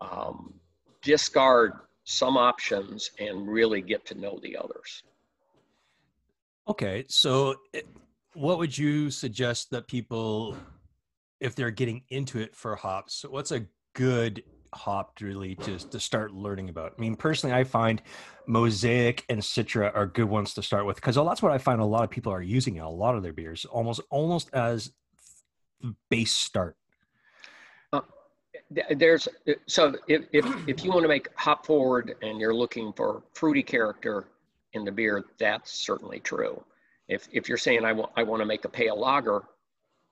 um, 0.01 0.55
discard 1.03 1.73
some 2.05 2.37
options 2.37 3.11
and 3.19 3.49
really 3.49 3.81
get 3.81 4.05
to 4.07 4.15
know 4.15 4.39
the 4.43 4.57
others. 4.57 5.03
Okay, 6.69 7.05
so 7.09 7.57
what 8.35 8.59
would 8.59 8.77
you 8.77 9.11
suggest 9.11 9.71
that 9.71 9.87
people, 9.87 10.57
if 11.41 11.55
they're 11.55 11.71
getting 11.71 12.03
into 12.11 12.41
it 12.41 12.55
for 12.55 12.77
hops, 12.77 13.25
what's 13.29 13.53
a 13.53 13.67
good 13.95 14.43
hop 14.75 15.19
really 15.21 15.55
just 15.57 15.93
to 15.93 16.01
start 16.01 16.33
learning 16.33 16.69
about? 16.69 16.95
I 16.99 17.01
mean, 17.01 17.17
personally, 17.17 17.55
I 17.55 17.65
find 17.65 18.03
Mosaic 18.47 19.25
and 19.29 19.41
Citra 19.41 19.95
are 19.95 20.07
good 20.07 20.29
ones 20.29 20.55
to 20.55 20.63
start 20.63 20.85
with 20.85 20.97
because 20.97 21.15
that's 21.15 21.43
what 21.43 21.53
I 21.53 21.59
find 21.59 21.81
a 21.81 21.85
lot 21.85 22.05
of 22.05 22.11
people 22.11 22.33
are 22.33 22.43
using 22.43 22.77
in 22.77 22.83
a 22.83 22.91
lot 22.91 23.15
of 23.15 23.23
their 23.23 23.33
beers 23.33 23.65
almost 23.65 24.01
almost 24.11 24.53
as 24.53 24.93
base 26.11 26.33
start. 26.33 26.77
Uh, 27.93 28.01
there's 28.97 29.29
so 29.67 29.95
if, 30.09 30.25
if 30.33 30.47
if 30.69 30.85
you 30.85 30.91
want 30.91 31.03
to 31.03 31.09
make 31.09 31.29
hop 31.37 31.65
forward 31.65 32.17
and 32.23 32.41
you're 32.41 32.55
looking 32.55 32.93
for 32.93 33.23
fruity 33.33 33.63
character 33.63 34.27
in 34.73 34.85
the 34.85 34.93
beer, 34.93 35.25
that's 35.39 35.73
certainly 35.73 36.19
true. 36.21 36.63
If 37.09 37.29
if 37.33 37.49
you're 37.49 37.59
saying 37.59 37.85
I 37.85 37.93
want 37.93 38.13
I 38.17 38.23
want 38.23 38.41
to 38.41 38.47
make 38.47 38.65
a 38.65 38.69
pale 38.69 38.99
lager, 38.99 39.43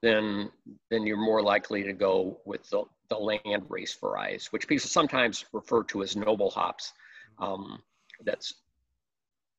then 0.03 0.51
then 0.91 1.07
you're 1.07 1.17
more 1.17 1.43
likely 1.43 1.83
to 1.85 1.93
go 1.93 2.39
with 2.45 2.69
the, 2.71 2.85
the 3.09 3.17
land 3.17 3.65
race 3.69 3.95
varieties, 3.95 4.53
which 4.53 4.69
people 4.69 4.89
sometimes 4.89 5.45
refer 5.53 5.83
to 5.85 6.03
as 6.03 6.17
noble 6.17 6.51
hops. 6.51 6.93
Um, 7.39 7.83
that's 8.25 8.55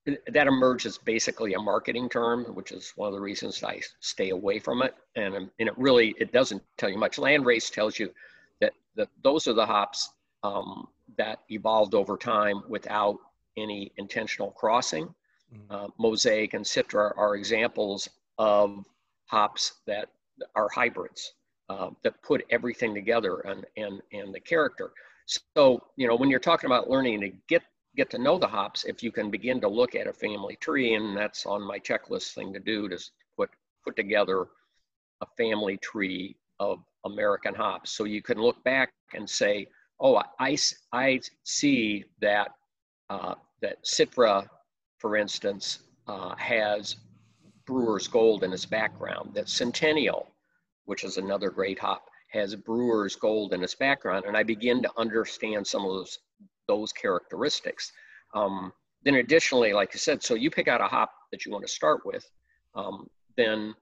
that 0.06 0.48
emerges 0.48 0.98
basically 0.98 1.54
a 1.54 1.60
marketing 1.60 2.10
term, 2.10 2.44
which 2.56 2.72
is 2.72 2.92
one 2.96 3.08
of 3.08 3.14
the 3.14 3.22
reasons 3.22 3.64
I 3.64 3.80
stay 4.02 4.32
away 4.32 4.60
from 4.60 4.82
it. 4.82 4.96
And, 5.16 5.34
and 5.36 5.50
it 5.58 5.78
really, 5.78 6.14
it 6.20 6.34
doesn't 6.34 6.62
tell 6.78 6.90
you 6.90 6.98
much. 6.98 7.18
Land 7.18 7.46
race 7.46 7.70
tells 7.70 7.98
you 7.98 8.12
that, 8.60 8.74
that 8.96 9.08
those 9.24 9.48
are 9.48 9.54
the 9.54 9.66
hops 9.66 10.12
um, 10.44 10.90
that 11.18 11.40
evolved 11.50 11.96
over 11.96 12.18
time 12.18 12.64
without 12.68 13.18
any 13.56 13.94
intentional 13.96 14.52
crossing. 14.52 15.14
Mm-hmm. 15.54 15.76
Uh, 15.76 15.88
Mosaic 15.98 16.54
and 16.54 16.66
Citra 16.66 17.16
are 17.18 17.36
examples 17.36 18.10
of 18.38 18.86
hops 19.26 19.74
that 19.88 20.10
are 20.56 20.70
hybrids 20.70 21.34
uh, 21.70 21.90
that 22.04 22.22
put 22.24 22.44
everything 22.50 22.94
together 22.94 23.40
and, 23.42 23.66
and, 23.78 24.02
and 24.12 24.34
the 24.34 24.40
character. 24.40 24.92
So, 25.26 25.82
you 25.96 26.08
know, 26.08 26.16
when 26.16 26.30
you're 26.30 26.40
talking 26.40 26.68
about 26.68 26.90
learning 26.90 27.22
to 27.22 27.30
get 27.48 27.64
get 27.96 28.10
to 28.10 28.18
know 28.18 28.40
the 28.40 28.48
hops, 28.48 28.86
if 28.86 29.04
you 29.04 29.12
can 29.12 29.30
begin 29.30 29.62
to 29.62 29.68
look 29.68 29.94
at 29.94 30.08
a 30.08 30.14
family 30.14 30.56
tree, 30.56 30.96
and 30.96 31.16
that's 31.16 31.46
on 31.46 31.62
my 31.62 31.78
checklist 31.78 32.34
thing 32.34 32.52
to 32.54 32.60
do 32.60 32.90
to 32.90 32.98
put 33.38 33.50
put 33.86 33.96
together 33.96 34.48
a 35.22 35.26
family 35.38 35.78
tree 35.78 36.36
of 36.60 36.80
American 37.06 37.54
hops. 37.54 37.92
So 37.92 38.04
you 38.06 38.22
can 38.22 38.40
look 38.40 38.62
back 38.64 38.92
and 39.14 39.30
say, 39.30 39.68
oh, 40.00 40.22
I, 40.40 40.58
I 40.92 41.20
see 41.44 42.06
that 42.20 42.52
uh, 43.10 43.36
that 43.62 43.84
Citra, 43.86 44.48
for 45.04 45.18
instance, 45.18 45.80
uh, 46.08 46.34
has 46.38 46.96
Brewer's 47.66 48.08
Gold 48.08 48.46
in 48.46 48.54
its 48.54 48.66
background. 48.66 49.34
That 49.34 49.50
Centennial, 49.50 50.30
which 50.86 51.04
is 51.04 51.18
another 51.18 51.50
great 51.50 51.78
hop, 51.78 52.06
has 52.32 52.56
Brewer's 52.56 53.18
Gold 53.18 53.52
in 53.52 53.62
its 53.62 53.76
background, 53.76 54.24
and 54.26 54.38
I 54.38 54.44
begin 54.44 54.82
to 54.82 54.90
understand 54.98 55.68
some 55.68 55.84
of 55.84 55.92
those 55.94 56.20
those 56.70 56.94
characteristics. 56.94 57.92
Um, 58.34 58.72
then 59.04 59.16
additionally, 59.16 59.74
like 59.74 59.92
I 59.94 59.98
said, 59.98 60.24
so 60.24 60.36
you 60.36 60.50
pick 60.50 60.70
out 60.70 60.80
a 60.80 60.88
hop 60.88 61.12
that 61.34 61.46
you 61.46 61.52
want 61.52 61.68
to 61.68 61.72
start 61.72 62.06
with, 62.06 62.26
um, 62.74 63.10
then 63.36 63.76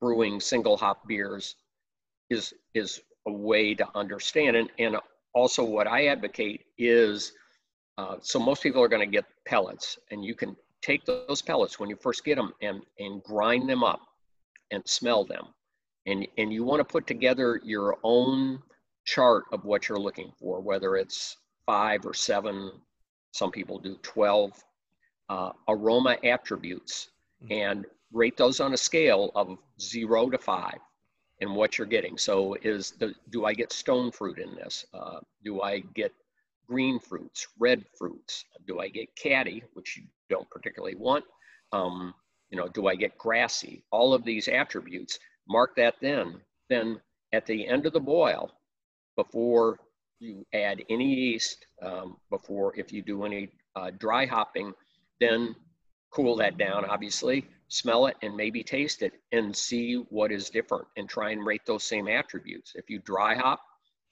brewing 0.00 0.40
single 0.40 0.78
hop 0.78 1.06
beers 1.06 1.56
is 2.30 2.54
is 2.72 3.02
a 3.26 3.32
way 3.32 3.74
to 3.74 3.86
understand. 3.94 4.56
And, 4.56 4.70
and 4.78 4.96
also 5.34 5.62
what 5.62 5.86
I 5.86 6.06
advocate 6.06 6.62
is, 6.78 7.32
uh, 7.98 8.16
so 8.20 8.38
most 8.38 8.62
people 8.62 8.82
are 8.82 8.88
going 8.88 9.06
to 9.06 9.12
get 9.12 9.24
pellets 9.46 9.98
and 10.10 10.24
you 10.24 10.34
can 10.34 10.56
take 10.82 11.04
those 11.04 11.42
pellets 11.42 11.80
when 11.80 11.88
you 11.88 11.96
first 11.96 12.24
get 12.24 12.36
them 12.36 12.52
and, 12.62 12.82
and 12.98 13.22
grind 13.22 13.68
them 13.68 13.82
up 13.82 14.00
and 14.70 14.86
smell 14.86 15.24
them. 15.24 15.46
And, 16.06 16.26
and 16.38 16.52
you 16.52 16.62
want 16.62 16.80
to 16.80 16.84
put 16.84 17.06
together 17.06 17.60
your 17.64 17.98
own 18.04 18.62
chart 19.04 19.44
of 19.52 19.64
what 19.64 19.88
you're 19.88 19.98
looking 19.98 20.32
for, 20.38 20.60
whether 20.60 20.96
it's 20.96 21.36
five 21.64 22.06
or 22.06 22.14
seven, 22.14 22.70
some 23.32 23.50
people 23.50 23.78
do 23.78 23.96
12 24.02 24.52
uh, 25.28 25.50
aroma 25.68 26.16
attributes 26.22 27.08
mm-hmm. 27.42 27.52
and 27.52 27.86
rate 28.12 28.36
those 28.36 28.60
on 28.60 28.72
a 28.72 28.76
scale 28.76 29.32
of 29.34 29.58
zero 29.80 30.30
to 30.30 30.38
five 30.38 30.78
and 31.40 31.54
what 31.54 31.76
you're 31.76 31.86
getting. 31.86 32.16
So 32.16 32.54
is 32.62 32.92
the, 32.92 33.14
do 33.30 33.44
I 33.44 33.54
get 33.54 33.72
stone 33.72 34.10
fruit 34.10 34.38
in 34.38 34.54
this? 34.54 34.86
Uh, 34.94 35.18
do 35.44 35.62
I 35.62 35.80
get 35.80 36.12
green 36.68 36.98
fruits, 36.98 37.46
red 37.58 37.84
fruits? 37.98 38.44
Do 38.66 38.80
I 38.80 38.88
get 38.88 39.14
catty, 39.16 39.62
which 39.74 39.96
you 39.96 40.04
don't 40.28 40.48
particularly 40.50 40.96
want? 40.96 41.24
Um, 41.72 42.14
you 42.50 42.58
know, 42.58 42.68
do 42.68 42.86
I 42.86 42.94
get 42.94 43.18
grassy? 43.18 43.84
All 43.90 44.14
of 44.14 44.24
these 44.24 44.48
attributes, 44.48 45.18
mark 45.48 45.76
that 45.76 45.94
then. 46.00 46.40
Then 46.68 47.00
at 47.32 47.46
the 47.46 47.66
end 47.66 47.86
of 47.86 47.92
the 47.92 48.00
boil, 48.00 48.52
before 49.16 49.78
you 50.20 50.46
add 50.52 50.82
any 50.88 51.14
yeast 51.14 51.66
um, 51.82 52.16
before, 52.30 52.72
if 52.76 52.92
you 52.92 53.02
do 53.02 53.24
any 53.24 53.50
uh, 53.74 53.90
dry 53.98 54.26
hopping, 54.26 54.72
then 55.20 55.54
cool 56.10 56.36
that 56.36 56.56
down, 56.56 56.84
obviously, 56.84 57.46
smell 57.68 58.06
it 58.06 58.16
and 58.22 58.36
maybe 58.36 58.62
taste 58.62 59.02
it 59.02 59.12
and 59.32 59.54
see 59.54 59.94
what 60.08 60.32
is 60.32 60.50
different 60.50 60.86
and 60.96 61.08
try 61.08 61.30
and 61.30 61.44
rate 61.44 61.62
those 61.66 61.84
same 61.84 62.08
attributes. 62.08 62.72
If 62.74 62.88
you 62.88 63.00
dry 63.00 63.34
hop, 63.34 63.60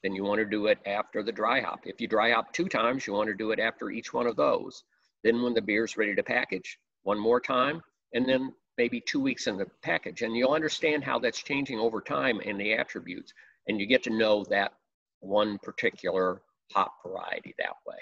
then 0.05 0.15
you 0.15 0.23
want 0.23 0.39
to 0.39 0.45
do 0.45 0.67
it 0.67 0.79
after 0.85 1.23
the 1.23 1.33
dry 1.33 1.63
hop. 1.63 1.81
If 1.87 1.99
you 1.99 2.07
dry 2.07 2.33
hop 2.33 2.53
two 2.53 2.69
times, 2.69 3.07
you 3.07 3.15
want 3.15 3.29
to 3.29 3.35
do 3.35 3.53
it 3.53 3.59
after 3.59 3.91
each 3.91 4.13
one 4.13 4.27
of 4.27 4.37
those. 4.37 4.85
Then 5.23 5.43
when 5.43 5.55
the 5.55 5.63
beer's 5.63 5.97
ready 5.97 6.15
to 6.15 6.23
package, 6.23 6.79
one 7.05 7.19
more 7.19 7.41
time, 7.41 7.81
and 8.13 8.29
then 8.29 8.53
maybe 8.77 9.01
two 9.01 9.21
weeks 9.21 9.47
in 9.47 9.57
the 9.57 9.65
package. 9.83 10.21
And 10.21 10.37
you'll 10.37 10.53
understand 10.53 11.05
how 11.05 11.19
that's 11.19 11.43
changing 11.43 11.79
over 11.79 12.03
time 12.03 12.43
and 12.45 12.61
the 12.61 12.75
attributes. 12.75 13.33
And 13.67 13.81
you 13.81 13.87
get 13.87 14.03
to 14.03 14.11
know 14.11 14.45
that 14.51 14.75
one 15.21 15.59
particular 15.63 16.43
hop 16.75 16.93
variety 17.03 17.55
that 17.59 17.77
way. 17.87 17.97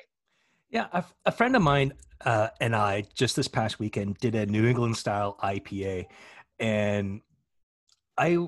Yeah, 0.71 0.89
a, 0.93 1.05
a 1.27 1.31
friend 1.31 1.55
of 1.55 1.63
mine 1.63 1.93
uh, 2.25 2.49
and 2.61 2.75
I 2.75 3.05
just 3.15 3.37
this 3.37 3.47
past 3.47 3.79
weekend 3.79 4.17
did 4.19 4.35
a 4.35 4.45
New 4.47 4.67
England 4.67 4.97
style 4.97 5.37
IPA, 5.41 6.07
and 6.59 7.21
I 8.19 8.39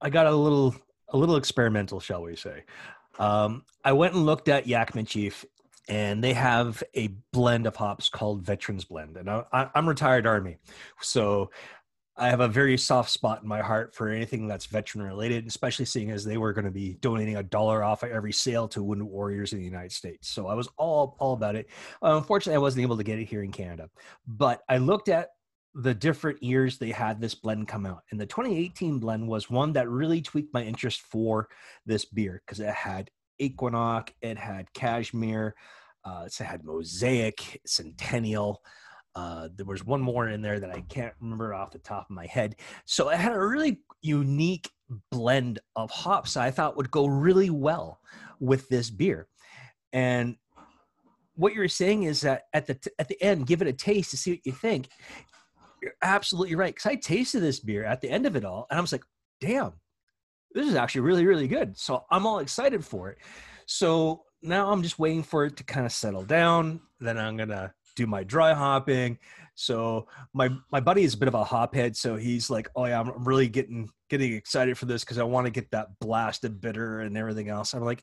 I 0.00 0.10
got 0.10 0.26
a 0.26 0.34
little 0.34 0.74
a 1.08 1.16
little 1.16 1.36
experimental, 1.36 2.00
shall 2.00 2.22
we 2.22 2.36
say? 2.36 2.64
Um, 3.18 3.64
I 3.84 3.92
went 3.92 4.14
and 4.14 4.26
looked 4.26 4.48
at 4.48 4.66
Yakima 4.66 5.04
Chief, 5.04 5.44
and 5.88 6.22
they 6.22 6.34
have 6.34 6.82
a 6.94 7.08
blend 7.32 7.66
of 7.66 7.76
hops 7.76 8.08
called 8.08 8.42
Veterans 8.42 8.84
Blend, 8.84 9.16
and 9.16 9.30
I, 9.30 9.70
am 9.74 9.88
retired 9.88 10.26
Army, 10.26 10.58
so 11.00 11.50
I 12.18 12.30
have 12.30 12.40
a 12.40 12.48
very 12.48 12.78
soft 12.78 13.10
spot 13.10 13.42
in 13.42 13.48
my 13.48 13.60
heart 13.60 13.94
for 13.94 14.08
anything 14.08 14.48
that's 14.48 14.64
veteran 14.66 15.04
related, 15.04 15.46
especially 15.46 15.84
seeing 15.84 16.10
as 16.10 16.24
they 16.24 16.38
were 16.38 16.54
going 16.54 16.64
to 16.64 16.70
be 16.70 16.94
donating 17.00 17.36
a 17.36 17.42
dollar 17.42 17.84
off 17.84 18.02
of 18.02 18.10
every 18.10 18.32
sale 18.32 18.66
to 18.68 18.82
Wounded 18.82 19.06
Warriors 19.06 19.52
in 19.52 19.58
the 19.58 19.64
United 19.64 19.92
States. 19.92 20.28
So 20.28 20.46
I 20.46 20.54
was 20.54 20.68
all 20.78 21.16
all 21.18 21.34
about 21.34 21.56
it. 21.56 21.68
Uh, 22.02 22.16
unfortunately, 22.16 22.56
I 22.56 22.60
wasn't 22.60 22.82
able 22.82 22.96
to 22.96 23.04
get 23.04 23.18
it 23.18 23.26
here 23.26 23.42
in 23.42 23.52
Canada, 23.52 23.90
but 24.26 24.62
I 24.66 24.78
looked 24.78 25.10
at 25.10 25.28
the 25.82 25.94
different 25.94 26.42
years 26.42 26.78
they 26.78 26.90
had 26.90 27.20
this 27.20 27.34
blend 27.34 27.68
come 27.68 27.86
out, 27.86 28.02
and 28.10 28.20
the 28.20 28.26
2018 28.26 28.98
blend 28.98 29.28
was 29.28 29.50
one 29.50 29.72
that 29.74 29.88
really 29.88 30.22
tweaked 30.22 30.54
my 30.54 30.62
interest 30.62 31.02
for 31.02 31.48
this 31.84 32.04
beer 32.04 32.42
because 32.44 32.60
it 32.60 32.72
had 32.72 33.10
Equinox, 33.38 34.12
it 34.22 34.38
had 34.38 34.72
Cashmere, 34.72 35.54
uh, 36.04 36.24
it 36.26 36.44
had 36.44 36.64
Mosaic, 36.64 37.60
Centennial. 37.66 38.62
Uh, 39.14 39.48
there 39.54 39.66
was 39.66 39.84
one 39.84 40.00
more 40.00 40.28
in 40.28 40.42
there 40.42 40.60
that 40.60 40.70
I 40.70 40.82
can't 40.82 41.14
remember 41.20 41.54
off 41.54 41.72
the 41.72 41.78
top 41.78 42.06
of 42.08 42.14
my 42.14 42.26
head. 42.26 42.56
So 42.84 43.08
it 43.08 43.18
had 43.18 43.32
a 43.32 43.46
really 43.46 43.80
unique 44.02 44.70
blend 45.10 45.58
of 45.74 45.90
hops 45.90 46.36
I 46.36 46.50
thought 46.50 46.76
would 46.76 46.90
go 46.90 47.06
really 47.06 47.50
well 47.50 48.00
with 48.40 48.68
this 48.68 48.90
beer. 48.90 49.26
And 49.92 50.36
what 51.34 51.54
you're 51.54 51.68
saying 51.68 52.04
is 52.04 52.22
that 52.22 52.42
at 52.52 52.66
the 52.66 52.74
t- 52.74 52.90
at 52.98 53.08
the 53.08 53.20
end, 53.22 53.46
give 53.46 53.62
it 53.62 53.68
a 53.68 53.72
taste 53.72 54.10
to 54.10 54.16
see 54.16 54.32
what 54.32 54.46
you 54.46 54.52
think. 54.52 54.88
You're 55.86 55.94
absolutely 56.02 56.56
right 56.56 56.74
because 56.74 56.90
I 56.90 56.96
tasted 56.96 57.38
this 57.38 57.60
beer 57.60 57.84
at 57.84 58.00
the 58.00 58.10
end 58.10 58.26
of 58.26 58.34
it 58.34 58.44
all, 58.44 58.66
and 58.68 58.76
I 58.76 58.80
was 58.80 58.90
like, 58.90 59.04
"Damn, 59.40 59.74
this 60.50 60.66
is 60.66 60.74
actually 60.74 61.02
really 61.02 61.24
really 61.24 61.46
good." 61.46 61.78
So 61.78 62.04
I'm 62.10 62.26
all 62.26 62.40
excited 62.40 62.84
for 62.84 63.10
it. 63.10 63.18
So 63.66 64.24
now 64.42 64.72
I'm 64.72 64.82
just 64.82 64.98
waiting 64.98 65.22
for 65.22 65.44
it 65.44 65.56
to 65.58 65.62
kind 65.62 65.86
of 65.86 65.92
settle 65.92 66.24
down. 66.24 66.80
Then 66.98 67.18
I'm 67.18 67.36
gonna 67.36 67.72
do 67.94 68.08
my 68.08 68.24
dry 68.24 68.52
hopping. 68.52 69.16
So 69.54 70.08
my 70.34 70.50
my 70.72 70.80
buddy 70.80 71.04
is 71.04 71.14
a 71.14 71.18
bit 71.18 71.28
of 71.28 71.34
a 71.34 71.44
hophead, 71.44 71.94
so 71.94 72.16
he's 72.16 72.50
like, 72.50 72.68
"Oh 72.74 72.86
yeah, 72.86 72.98
I'm 72.98 73.22
really 73.22 73.48
getting 73.48 73.88
getting 74.10 74.32
excited 74.32 74.76
for 74.76 74.86
this 74.86 75.04
because 75.04 75.18
I 75.18 75.22
want 75.22 75.46
to 75.46 75.52
get 75.52 75.70
that 75.70 75.96
blasted 76.00 76.60
bitter 76.60 76.98
and 76.98 77.16
everything 77.16 77.48
else." 77.48 77.74
I'm 77.74 77.84
like, 77.84 78.02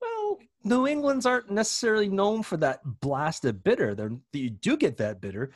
"Well, 0.00 0.38
New 0.64 0.88
England's 0.88 1.24
aren't 1.24 1.52
necessarily 1.52 2.08
known 2.08 2.42
for 2.42 2.56
that 2.56 2.80
blasted 3.00 3.62
bitter. 3.62 3.94
They're, 3.94 4.10
you 4.32 4.50
do 4.50 4.76
get 4.76 4.96
that 4.96 5.20
bitter, 5.20 5.52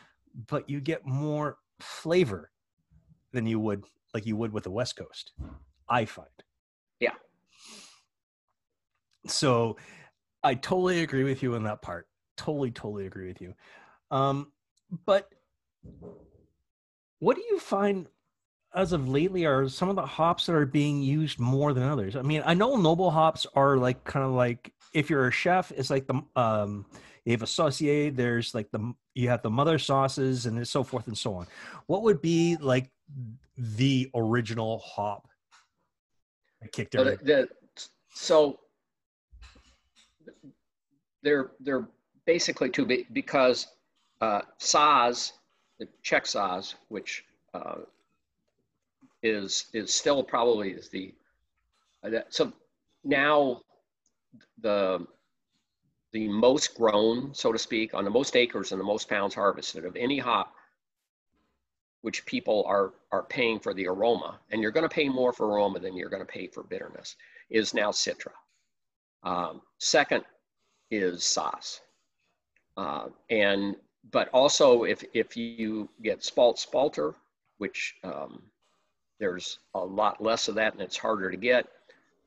but 0.49 0.69
you 0.69 0.81
get 0.81 1.07
more 1.07 1.59
flavor 1.81 2.51
than 3.33 3.47
you 3.47 3.59
would 3.61 3.85
like 4.15 4.27
you 4.27 4.37
would 4.37 4.53
with 4.53 4.65
the 4.65 4.71
West 4.71 4.97
Coast. 4.97 5.33
I 5.89 6.05
find. 6.05 6.29
Yeah. 7.01 7.15
So 9.27 9.77
I 10.43 10.55
totally 10.55 11.03
agree 11.03 11.25
with 11.25 11.43
you 11.43 11.55
on 11.55 11.65
that 11.65 11.83
part 11.83 12.07
totally, 12.37 12.71
totally 12.71 13.07
agree 13.07 13.29
with 13.29 13.41
you. 13.41 13.55
Um, 14.11 14.53
but 15.05 15.29
what 17.19 17.37
do 17.37 17.43
you 17.51 17.59
find? 17.59 18.09
as 18.75 18.93
of 18.93 19.09
lately 19.09 19.47
are 19.47 19.67
some 19.71 19.89
of 19.89 19.97
the 19.97 20.05
hops 20.05 20.45
that 20.45 20.55
are 20.55 20.67
being 20.67 21.01
used 21.01 21.39
more 21.39 21.73
than 21.73 21.83
others? 21.85 22.15
I 22.15 22.21
mean, 22.21 22.43
I 22.45 22.53
know 22.53 22.77
noble 22.77 23.11
hops 23.11 23.47
are 23.55 23.79
like 23.79 24.05
kind 24.05 24.23
of 24.27 24.33
like 24.33 24.71
if 24.93 25.09
you're 25.09 25.27
a 25.27 25.33
chef, 25.33 25.73
it's 25.73 25.89
like 25.89 26.07
the 26.07 26.21
um, 26.35 26.85
have 27.33 27.43
associated. 27.43 28.17
There's 28.17 28.55
like 28.55 28.71
the 28.71 28.95
you 29.15 29.29
have 29.29 29.43
the 29.43 29.51
mother 29.51 29.79
sauces 29.79 30.47
and 30.47 30.67
so 30.67 30.85
forth 30.85 31.07
and 31.07 31.17
so 31.17 31.35
on. 31.35 31.47
What 31.87 32.03
would 32.03 32.23
be 32.23 32.57
like 32.57 32.91
the 33.57 34.11
original 34.15 34.79
hop? 34.79 35.29
I 36.63 36.67
kicked 36.69 36.95
it. 36.95 37.25
The, 37.25 37.25
the, 37.25 37.49
so 38.15 38.61
they're 41.23 41.51
they're 41.61 41.89
basically 42.25 42.71
two 42.71 42.87
because 43.13 43.67
uh, 44.21 44.43
Saaz, 44.61 45.33
the 45.79 45.89
Czech 46.03 46.25
Saaz, 46.25 46.75
which 46.89 47.25
uh, 47.55 47.77
is 49.23 49.67
is 49.73 49.93
still 49.93 50.23
probably 50.23 50.71
is 50.71 50.89
the 50.89 51.13
uh, 52.05 52.21
so 52.29 52.53
now 53.05 53.61
the 54.61 55.07
the 56.13 56.29
most 56.29 56.75
grown, 56.75 57.35
so 57.35 57.53
to 57.53 57.59
speak, 57.59 57.95
on 57.95 58.05
the 58.05 58.11
most 58.11 58.37
acres 58.37 58.73
and 58.73 58.81
the 58.81 58.85
most 58.85 59.09
pounds 59.09 59.35
harvested 59.35 59.85
of 59.85 59.97
any 59.97 60.19
hop, 60.19 60.53
which 62.03 62.25
people 62.27 62.65
are 62.67 62.95
are 63.11 63.25
paying 63.25 63.59
for 63.59 63.75
the 63.75 63.87
aroma, 63.87 64.39
and 64.51 64.63
you're 64.63 64.71
going 64.71 64.89
to 64.89 64.95
pay 64.95 65.09
more 65.09 65.33
for 65.33 65.47
aroma 65.47 65.81
than 65.81 65.97
you're 65.97 66.09
going 66.09 66.25
to 66.25 66.33
pay 66.33 66.47
for 66.47 66.63
bitterness, 66.63 67.17
is 67.51 67.75
now 67.75 67.91
Citra. 67.91 68.33
Um, 69.23 69.63
second 69.79 70.25
is 70.91 71.23
Saaz, 71.23 71.81
uh, 72.77 73.09
and 73.31 73.77
but 74.13 74.29
also 74.29 74.85
if 74.85 75.05
if 75.15 75.37
you 75.37 75.89
get 76.03 76.23
Spalt 76.23 76.59
Spalter, 76.59 77.15
which 77.59 77.97
um, 78.05 78.43
there's 79.19 79.59
a 79.75 79.85
lot 79.85 80.23
less 80.23 80.49
of 80.49 80.55
that 80.57 80.73
and 80.73 80.83
it's 80.83 80.97
harder 80.97 81.31
to 81.31 81.37
get. 81.37 81.67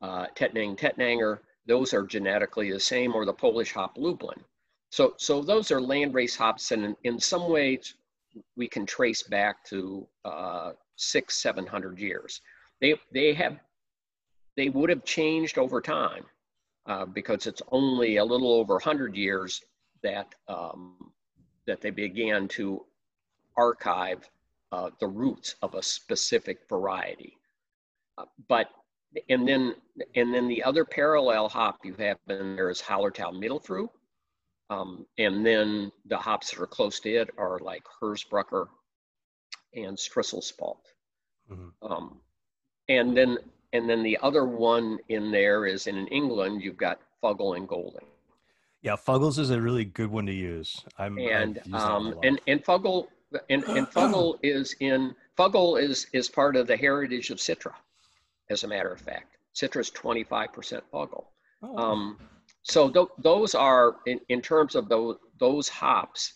Uh, 0.02 0.28
Tettnang, 0.36 0.78
Tettnanger, 0.78 1.40
those 1.70 1.94
are 1.94 2.06
genetically 2.16 2.72
the 2.72 2.80
same, 2.80 3.14
or 3.16 3.24
the 3.26 3.40
Polish 3.46 3.72
hop 3.72 3.96
Lublin. 3.96 4.42
So, 4.90 5.14
so 5.18 5.44
those 5.44 5.72
are 5.72 5.80
landrace 5.80 6.36
hops, 6.36 6.72
and 6.72 6.84
in, 6.84 6.96
in 7.04 7.20
some 7.20 7.48
ways 7.48 7.94
we 8.58 8.68
can 8.68 8.86
trace 8.86 9.24
back 9.24 9.64
to 9.66 10.08
uh, 10.26 10.72
six, 10.96 11.42
seven 11.42 11.66
hundred 11.66 12.00
years. 12.00 12.42
They 12.82 12.96
they 13.14 13.34
have 13.34 13.60
they 14.58 14.70
would 14.70 14.90
have 14.90 15.06
changed 15.06 15.60
over 15.60 15.80
time 15.80 16.26
uh, 16.88 17.06
because 17.06 17.46
it's 17.46 17.62
only 17.72 18.18
a 18.18 18.26
little 18.26 18.52
over 18.52 18.80
hundred 18.80 19.16
years 19.16 19.62
that 20.02 20.34
um, 20.48 21.12
that 21.68 21.80
they 21.82 21.92
began 21.92 22.48
to 22.48 22.84
archive 23.56 24.28
uh, 24.72 24.90
the 25.00 25.08
roots 25.08 25.56
of 25.62 25.76
a 25.76 25.84
specific 25.84 26.68
variety. 26.68 27.38
Uh, 28.18 28.26
but 28.48 28.70
and 29.30 29.48
then 29.48 29.76
and 30.16 30.34
then 30.34 30.48
the 30.48 30.64
other 30.64 30.86
parallel 30.86 31.50
hop 31.50 31.80
you 31.84 31.94
have 31.96 32.18
in 32.28 32.56
there 32.56 32.70
is 32.70 32.82
Hallertau 32.82 33.32
Mittelfrüh. 33.32 33.90
Um, 34.70 35.06
and 35.18 35.44
then 35.44 35.92
the 36.06 36.18
hops 36.18 36.52
that 36.52 36.62
are 36.62 36.68
close 36.68 37.00
to 37.00 37.10
it 37.10 37.30
are 37.38 37.58
like 37.60 37.84
Hersbrucker 38.02 38.68
and 39.74 39.98
Strisselspalt. 39.98 40.78
Mm-hmm. 41.52 41.92
Um, 41.92 42.20
and 42.88 43.18
then 43.18 43.38
and 43.74 43.90
then 43.90 44.04
the 44.04 44.18
other 44.22 44.46
one 44.46 45.00
in 45.10 45.32
there 45.32 45.66
is 45.66 45.88
in 45.88 46.08
England 46.08 46.62
you've 46.64 46.78
got 46.78 47.00
Fuggle 47.24 47.56
and 47.56 47.68
Golding. 47.68 48.06
Yeah, 48.82 48.96
Fuggles 48.96 49.38
is 49.40 49.50
a 49.50 49.60
really 49.60 49.86
good 49.86 50.10
one 50.10 50.26
to 50.28 50.34
use. 50.34 50.84
I'm 50.98 51.18
and 51.18 51.60
um, 51.74 52.16
and 52.24 52.40
and 52.48 52.64
Fuggle 52.64 53.08
and, 53.50 53.64
and 53.64 53.88
Fuggle 53.88 54.40
is 54.44 54.76
in 54.80 55.16
Fuggle 55.38 55.82
is 55.82 56.08
is 56.14 56.30
part 56.30 56.56
of 56.56 56.68
the 56.68 56.78
heritage 56.78 57.30
of 57.30 57.38
Citra, 57.40 57.74
as 58.50 58.64
a 58.64 58.68
matter 58.68 58.92
of 58.92 59.00
fact. 59.00 59.38
Citra's 59.54 59.92
25% 59.92 60.82
Fuggle. 60.94 61.26
Oh. 61.62 61.78
Um, 61.78 62.20
so 62.64 62.90
th- 62.90 63.08
those 63.18 63.56
are 63.56 63.98
in, 64.06 64.20
in 64.30 64.42
terms 64.42 64.76
of 64.76 64.90
those 64.90 65.18
those 65.40 65.70
hops, 65.70 66.34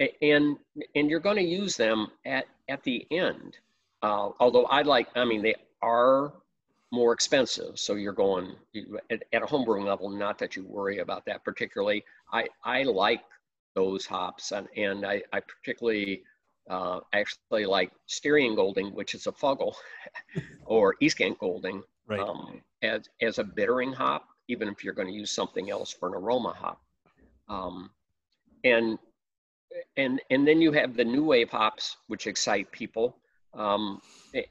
and 0.00 0.56
and 0.94 1.10
you're 1.10 1.20
going 1.20 1.36
to 1.36 1.42
use 1.42 1.76
them 1.76 2.08
at 2.24 2.46
at 2.68 2.82
the 2.82 3.06
end. 3.10 3.56
Uh, 4.02 4.30
although 4.40 4.64
I 4.66 4.82
like, 4.82 5.08
I 5.14 5.24
mean, 5.24 5.42
they 5.42 5.54
are 5.82 6.32
more 6.92 7.12
expensive. 7.12 7.78
So 7.78 7.94
you're 7.94 8.12
going 8.12 8.54
at, 9.10 9.22
at 9.32 9.42
a 9.42 9.46
homebrewing 9.46 9.84
level. 9.84 10.08
Not 10.08 10.38
that 10.38 10.56
you 10.56 10.64
worry 10.64 10.98
about 10.98 11.24
that 11.26 11.44
particularly. 11.44 12.04
I 12.32 12.46
I 12.64 12.82
like 12.82 13.22
those 13.74 14.06
hops, 14.06 14.52
and 14.52 14.68
and 14.76 15.06
I, 15.06 15.22
I 15.32 15.40
particularly 15.40 16.22
uh, 16.68 17.00
actually 17.12 17.66
like 17.66 17.92
Styrian 18.06 18.54
Golding, 18.54 18.94
which 18.94 19.14
is 19.14 19.26
a 19.26 19.32
Fuggle, 19.32 19.74
or 20.64 20.94
East 21.00 21.18
Kent 21.18 21.38
Golding, 21.38 21.82
right. 22.06 22.20
um, 22.20 22.60
as, 22.82 23.08
as 23.20 23.38
a 23.38 23.44
bittering 23.44 23.92
hop, 23.92 24.26
even 24.48 24.68
if 24.68 24.82
you're 24.82 24.94
going 24.94 25.08
to 25.08 25.14
use 25.14 25.30
something 25.30 25.70
else 25.70 25.92
for 25.92 26.08
an 26.08 26.14
aroma 26.14 26.54
hop. 26.56 26.80
Um, 27.48 27.90
and, 28.64 28.98
and, 29.96 30.20
and 30.30 30.46
then 30.46 30.60
you 30.60 30.72
have 30.72 30.96
the 30.96 31.04
new 31.04 31.24
wave 31.24 31.50
hops, 31.50 31.96
which 32.08 32.26
excite 32.26 32.70
people. 32.72 33.16
Um, 33.54 34.00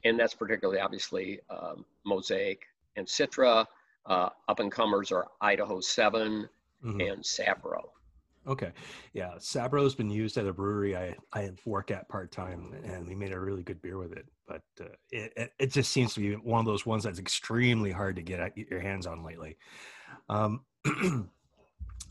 and 0.04 0.18
that's 0.18 0.34
particularly 0.34 0.80
obviously 0.80 1.40
um, 1.50 1.84
Mosaic 2.04 2.62
and 2.96 3.06
Citra. 3.06 3.66
Uh, 4.04 4.28
up 4.48 4.60
and 4.60 4.70
comers 4.70 5.10
are 5.10 5.26
Idaho 5.40 5.80
7 5.80 6.48
mm-hmm. 6.84 7.00
and 7.00 7.22
Sabro. 7.22 7.82
Okay. 8.46 8.72
Yeah. 9.12 9.32
Sabro's 9.38 9.94
been 9.94 10.10
used 10.10 10.36
at 10.36 10.46
a 10.46 10.52
brewery 10.52 10.96
I, 10.96 11.16
I 11.32 11.50
work 11.64 11.90
at 11.90 12.08
part 12.08 12.30
time, 12.30 12.74
and 12.84 13.06
we 13.06 13.14
made 13.14 13.32
a 13.32 13.40
really 13.40 13.62
good 13.62 13.82
beer 13.82 13.98
with 13.98 14.12
it. 14.12 14.26
But 14.46 14.62
uh, 14.80 14.84
it, 15.10 15.52
it 15.58 15.72
just 15.72 15.92
seems 15.92 16.14
to 16.14 16.20
be 16.20 16.34
one 16.34 16.60
of 16.60 16.66
those 16.66 16.86
ones 16.86 17.04
that's 17.04 17.18
extremely 17.18 17.90
hard 17.90 18.16
to 18.16 18.22
get 18.22 18.56
your 18.56 18.80
hands 18.80 19.06
on 19.06 19.24
lately. 19.24 19.56
Um, 20.28 20.60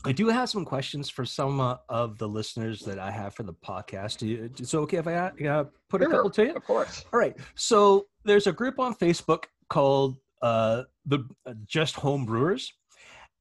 I 0.04 0.12
do 0.12 0.28
have 0.28 0.48
some 0.48 0.64
questions 0.64 1.10
for 1.10 1.24
some 1.24 1.60
uh, 1.60 1.76
of 1.88 2.18
the 2.18 2.28
listeners 2.28 2.80
that 2.82 2.98
I 2.98 3.10
have 3.10 3.34
for 3.34 3.42
the 3.42 3.54
podcast. 3.54 4.22
Is 4.22 4.72
it 4.72 4.76
okay 4.76 4.98
if 4.98 5.06
I 5.08 5.14
uh, 5.14 5.64
put 5.88 6.00
sure, 6.00 6.08
a 6.08 6.14
couple 6.14 6.30
to 6.30 6.44
you? 6.44 6.54
Of 6.54 6.64
course. 6.64 7.04
All 7.12 7.18
right. 7.18 7.34
So 7.56 8.06
there's 8.24 8.46
a 8.46 8.52
group 8.52 8.78
on 8.78 8.94
Facebook 8.94 9.44
called 9.68 10.18
uh, 10.42 10.84
the 11.06 11.26
uh, 11.44 11.54
Just 11.66 11.96
Home 11.96 12.24
Brewers 12.24 12.72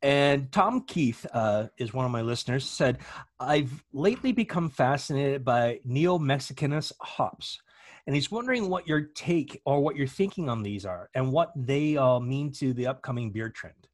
and 0.01 0.51
Tom 0.51 0.81
Keith 0.81 1.25
uh, 1.34 1.67
is 1.77 1.93
one 1.93 2.05
of 2.05 2.12
my 2.12 2.21
listeners, 2.21 2.65
said, 2.65 2.99
I've 3.39 3.84
lately 3.93 4.31
become 4.31 4.69
fascinated 4.69 5.43
by 5.43 5.79
Neo 5.84 6.19
Mexicanus 6.19 6.91
hops. 7.01 7.60
And 8.05 8.15
he's 8.15 8.29
wondering 8.29 8.69
what 8.69 8.88
your 8.88 9.01
take 9.01 9.62
or 9.65 9.81
what 9.81 9.95
you're 9.95 10.05
thinking 10.05 10.47
on 10.47 10.62
these 10.62 10.86
are 10.86 11.10
and 11.15 11.31
what 11.31 11.51
they 11.55 11.97
uh, 11.97 12.19
mean 12.19 12.51
to 12.53 12.73
the 12.73 12.86
upcoming 12.86 13.31
beer 13.31 13.49
trend. 13.49 13.88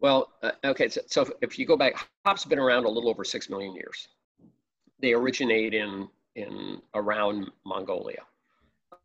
Well, 0.00 0.32
uh, 0.42 0.52
okay, 0.64 0.88
so, 0.88 1.00
so, 1.06 1.30
if 1.40 1.58
you 1.58 1.66
go 1.66 1.76
back, 1.76 1.94
hops 2.24 2.42
have 2.42 2.50
been 2.50 2.58
around 2.58 2.84
a 2.84 2.88
little 2.88 3.10
over 3.10 3.24
six 3.24 3.48
million 3.48 3.74
years. 3.74 4.08
They 5.00 5.12
originate 5.12 5.74
in, 5.74 6.08
in 6.36 6.80
around 6.94 7.50
Mongolia. 7.64 8.22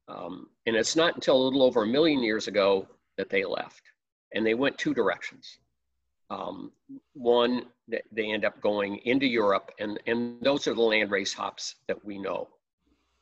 Um, 0.08 0.48
and 0.66 0.76
it's 0.76 0.96
not 0.96 1.16
until 1.16 1.36
a 1.38 1.44
little 1.44 1.64
over 1.64 1.84
a 1.84 1.88
million 1.88 2.22
years 2.22 2.48
ago 2.48 2.88
that 3.18 3.30
they 3.30 3.44
left. 3.44 3.82
And 4.34 4.46
they 4.46 4.54
went 4.54 4.78
two 4.78 4.94
directions. 4.94 5.58
Um, 6.36 6.72
one, 7.14 7.54
they 7.88 8.34
end 8.34 8.46
up 8.46 8.60
going 8.62 8.98
into 9.06 9.26
Europe, 9.26 9.72
and, 9.80 10.00
and 10.06 10.42
those 10.42 10.68
are 10.68 10.74
the 10.74 10.82
landrace 10.82 11.34
hops 11.34 11.76
that 11.88 12.04
we 12.04 12.18
know. 12.18 12.50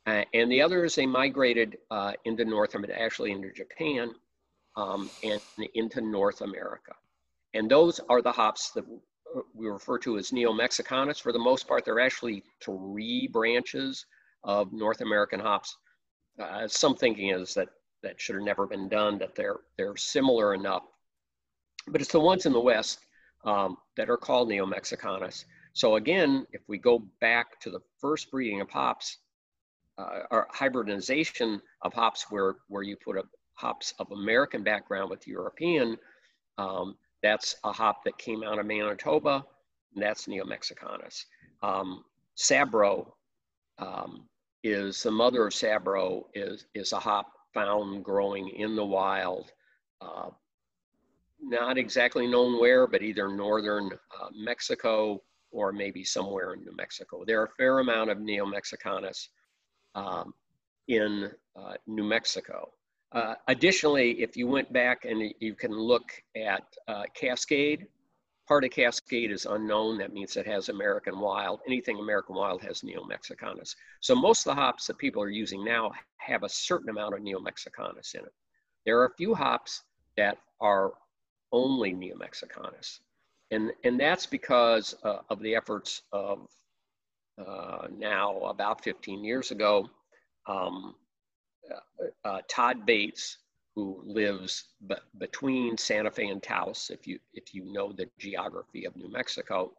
Uh, 0.06 0.24
and 0.34 0.52
the 0.52 0.62
other 0.62 0.84
is 0.84 0.96
they 0.96 1.06
migrated 1.06 1.78
uh, 1.92 2.14
into 2.26 2.44
North 2.44 2.76
America, 2.76 3.00
actually 3.00 3.32
into 3.32 3.52
Japan 3.52 4.06
um, 4.76 5.10
and 5.24 5.40
into 5.76 6.02
North 6.02 6.42
America. 6.42 6.94
And 7.54 7.70
those 7.70 8.00
are 8.10 8.22
the 8.22 8.32
hops 8.32 8.72
that 8.72 8.86
we 9.54 9.68
refer 9.68 9.98
to 10.00 10.18
as 10.18 10.34
Neo-Mexicanus. 10.34 11.22
For 11.22 11.32
the 11.32 11.40
most 11.40 11.68
part, 11.68 11.86
they're 11.86 12.00
actually 12.00 12.44
three 12.62 13.30
branches 13.32 14.06
of 14.44 14.74
North 14.74 15.02
American 15.02 15.40
hops. 15.40 15.78
Uh, 16.40 16.68
some 16.68 16.96
thinking 16.96 17.30
is 17.30 17.54
that 17.54 17.70
that 18.02 18.20
should 18.20 18.36
have 18.36 18.44
never 18.44 18.66
been 18.66 18.90
done, 18.90 19.20
that 19.20 19.36
they're, 19.36 19.60
they're 19.78 19.96
similar 19.96 20.54
enough 20.54 20.84
but 21.88 22.02
it's 22.02 22.12
the 22.12 22.20
ones 22.20 22.46
in 22.46 22.54
the 22.54 22.60
West 22.60 23.00
um, 23.46 23.78
that 23.98 24.10
are 24.10 24.18
called 24.18 24.50
Neo-Mexicanus. 24.50 25.46
So 25.74 25.96
again, 25.96 26.46
if 26.52 26.62
we 26.68 26.78
go 26.78 27.00
back 27.20 27.60
to 27.62 27.70
the 27.70 27.82
first 28.00 28.32
breeding 28.32 28.62
of 28.62 28.70
hops, 28.70 29.18
uh, 29.98 30.22
or 30.32 30.48
hybridization 30.52 31.62
of 31.82 31.94
hops 31.94 32.28
where, 32.30 32.56
where 32.68 32.84
you 32.84 32.96
put 32.96 33.18
a 33.18 33.24
hops 33.56 33.94
of 34.00 34.12
American 34.12 34.64
background 34.64 35.10
with 35.10 35.28
European, 35.28 35.98
um, 36.58 36.96
that's 37.22 37.56
a 37.64 37.72
hop 37.72 38.04
that 38.04 38.18
came 38.18 38.44
out 38.44 38.60
of 38.60 38.66
Manitoba, 38.66 39.46
and 39.94 40.04
that's 40.04 40.28
Neo-Mexicanus. 40.28 41.26
Um, 41.62 42.04
Sabro 42.38 43.12
um, 43.78 44.28
is 44.64 45.04
the 45.04 45.12
mother 45.12 45.48
of 45.48 45.54
Sabro 45.54 46.24
is, 46.34 46.66
is 46.74 46.92
a 46.92 47.00
hop 47.00 47.32
found 47.54 48.04
growing 48.04 48.50
in 48.50 48.76
the 48.76 48.86
wild 48.86 49.52
uh, 50.02 50.30
not 51.44 51.78
exactly 51.78 52.28
known 52.28 52.60
where, 52.60 52.88
but 52.88 53.02
either 53.02 53.28
northern 53.28 53.92
uh, 53.92 54.28
Mexico 54.36 55.22
or 55.52 55.72
maybe 55.72 56.04
somewhere 56.04 56.54
in 56.54 56.62
New 56.62 56.76
Mexico. 56.76 57.24
There 57.26 57.40
are 57.42 57.46
a 57.46 57.56
fair 57.58 57.80
amount 57.80 58.10
of 58.10 58.20
Neo-Mexicanus 58.20 59.28
um, 59.94 60.34
in 60.88 61.32
uh, 61.56 61.74
New 61.86 62.04
Mexico. 62.04 62.72
Uh, 63.12 63.36
additionally, 63.48 64.22
if 64.22 64.36
you 64.36 64.48
went 64.48 64.74
back 64.74 65.06
and 65.06 65.32
you 65.40 65.54
can 65.54 65.72
look 65.72 66.12
at 66.36 66.64
uh, 66.88 67.04
Cascade, 67.14 67.86
part 68.48 68.64
of 68.64 68.72
Cascade 68.72 69.32
is 69.32 69.46
unknown. 69.46 70.00
That 70.00 70.12
means 70.12 70.36
it 70.36 70.48
has 70.48 70.70
American 70.70 71.20
Wild. 71.20 71.60
Anything 71.68 72.00
American 72.00 72.36
Wild 72.36 72.62
has 72.64 72.84
Neo-Mexicanus. 72.84 73.76
So 74.00 74.16
most 74.16 74.48
of 74.48 74.56
the 74.56 74.62
hops 74.62 74.88
that 74.88 74.98
people 74.98 75.22
are 75.22 75.30
using 75.30 75.64
now 75.64 75.92
have 76.18 76.42
a 76.44 76.50
certain 76.50 76.90
amount 76.90 77.14
of 77.14 77.22
Neo-Mexicanus 77.22 78.16
in 78.16 78.22
it. 78.22 78.34
There 78.86 79.00
are 79.00 79.06
a 79.06 79.16
few 79.16 79.36
hops 79.36 79.84
that 80.18 80.40
are 80.60 80.94
only 81.54 81.94
Neo-Mexicanus. 81.94 83.00
And, 83.52 83.72
and 83.86 84.00
that's 84.00 84.26
because 84.26 84.96
uh, 85.04 85.20
of 85.30 85.40
the 85.40 85.56
efforts 85.56 86.02
of 86.12 86.50
uh, 87.38 87.88
now 87.96 88.38
about 88.40 88.84
15 88.84 89.24
years 89.24 89.52
ago, 89.52 89.90
um, 90.48 90.96
uh, 91.72 92.28
uh 92.28 92.42
Todd 92.50 92.86
Bates, 92.86 93.38
who 93.76 94.04
lives 94.06 94.66
b- 94.88 94.96
between 95.18 95.78
Santa 95.78 96.12
Fe 96.12 96.28
and 96.28 96.44
Taos, 96.44 96.92
if 96.92 97.08
you, 97.08 97.20
if 97.34 97.54
you 97.54 97.66
know 97.66 97.92
the 97.92 98.10
geography 98.20 98.86
of 98.86 98.96
New 98.96 99.10
Mexico, 99.10 99.72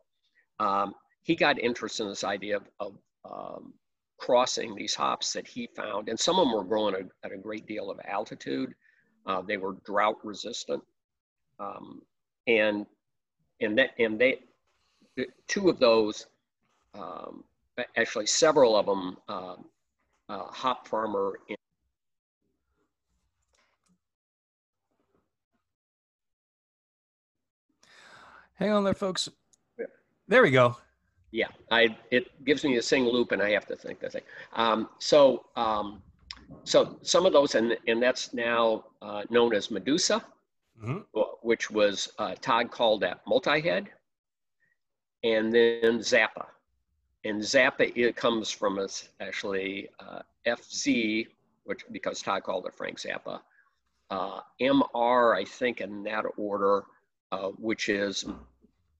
um, 0.58 0.94
he 1.22 1.34
got 1.34 1.58
interested 1.58 2.04
in 2.04 2.08
this 2.08 2.24
idea 2.24 2.56
of, 2.56 2.68
of 2.80 2.98
um, 3.24 3.74
crossing 4.18 4.74
these 4.74 4.94
hops 4.94 5.32
that 5.32 5.46
he 5.46 5.68
found, 5.76 6.08
and 6.08 6.18
some 6.18 6.38
of 6.38 6.46
them 6.46 6.54
were 6.54 6.64
growing 6.64 6.94
at, 6.94 7.06
at 7.24 7.32
a 7.32 7.36
great 7.36 7.66
deal 7.66 7.90
of 7.90 8.00
altitude. 8.06 8.74
Uh, 9.26 9.42
they 9.42 9.56
were 9.56 9.76
drought 9.84 10.16
resistant, 10.24 10.82
um, 11.58 12.02
and 12.46 12.86
and 13.60 13.78
that 13.78 13.90
and 13.98 14.18
they 14.18 14.40
two 15.46 15.68
of 15.68 15.78
those, 15.78 16.26
um, 16.94 17.44
actually 17.96 18.26
several 18.26 18.76
of 18.76 18.86
them, 18.86 19.16
uh, 19.28 19.56
uh, 20.28 20.44
hop 20.46 20.88
farmer 20.88 21.38
in 21.48 21.56
Hang 28.56 28.70
on 28.70 28.84
there, 28.84 28.94
folks. 28.94 29.28
There 30.28 30.42
we 30.42 30.52
go. 30.52 30.76
Yeah, 31.32 31.48
I 31.72 31.96
it 32.12 32.30
gives 32.44 32.62
me 32.62 32.76
a 32.76 32.82
sing 32.82 33.04
loop, 33.04 33.32
and 33.32 33.42
I 33.42 33.50
have 33.50 33.66
to 33.66 33.74
think 33.74 33.98
the 33.98 34.08
thing. 34.08 34.22
Um, 34.52 34.88
so 35.00 35.46
um, 35.56 36.00
so 36.62 36.96
some 37.02 37.26
of 37.26 37.32
those, 37.32 37.56
and 37.56 37.76
and 37.88 38.00
that's 38.00 38.32
now 38.32 38.84
uh, 39.02 39.24
known 39.28 39.54
as 39.54 39.72
Medusa, 39.72 40.24
mm-hmm. 40.82 41.20
which 41.42 41.70
was 41.70 42.08
uh, 42.18 42.34
Todd 42.40 42.70
called 42.70 43.02
that 43.02 43.20
multi-head, 43.26 43.88
and 45.22 45.52
then 45.52 45.98
Zappa, 45.98 46.46
and 47.24 47.40
Zappa 47.40 47.92
it 47.96 48.16
comes 48.16 48.50
from 48.50 48.78
us 48.78 49.08
actually 49.20 49.88
uh, 50.00 50.20
FZ, 50.46 51.26
which 51.64 51.84
because 51.90 52.22
Todd 52.22 52.42
called 52.42 52.66
it 52.66 52.74
Frank 52.74 52.98
Zappa, 52.98 53.40
uh, 54.10 54.40
MR 54.60 55.36
I 55.36 55.44
think 55.44 55.80
in 55.80 56.02
that 56.04 56.24
order, 56.36 56.84
uh, 57.32 57.48
which 57.58 57.88
is 57.88 58.24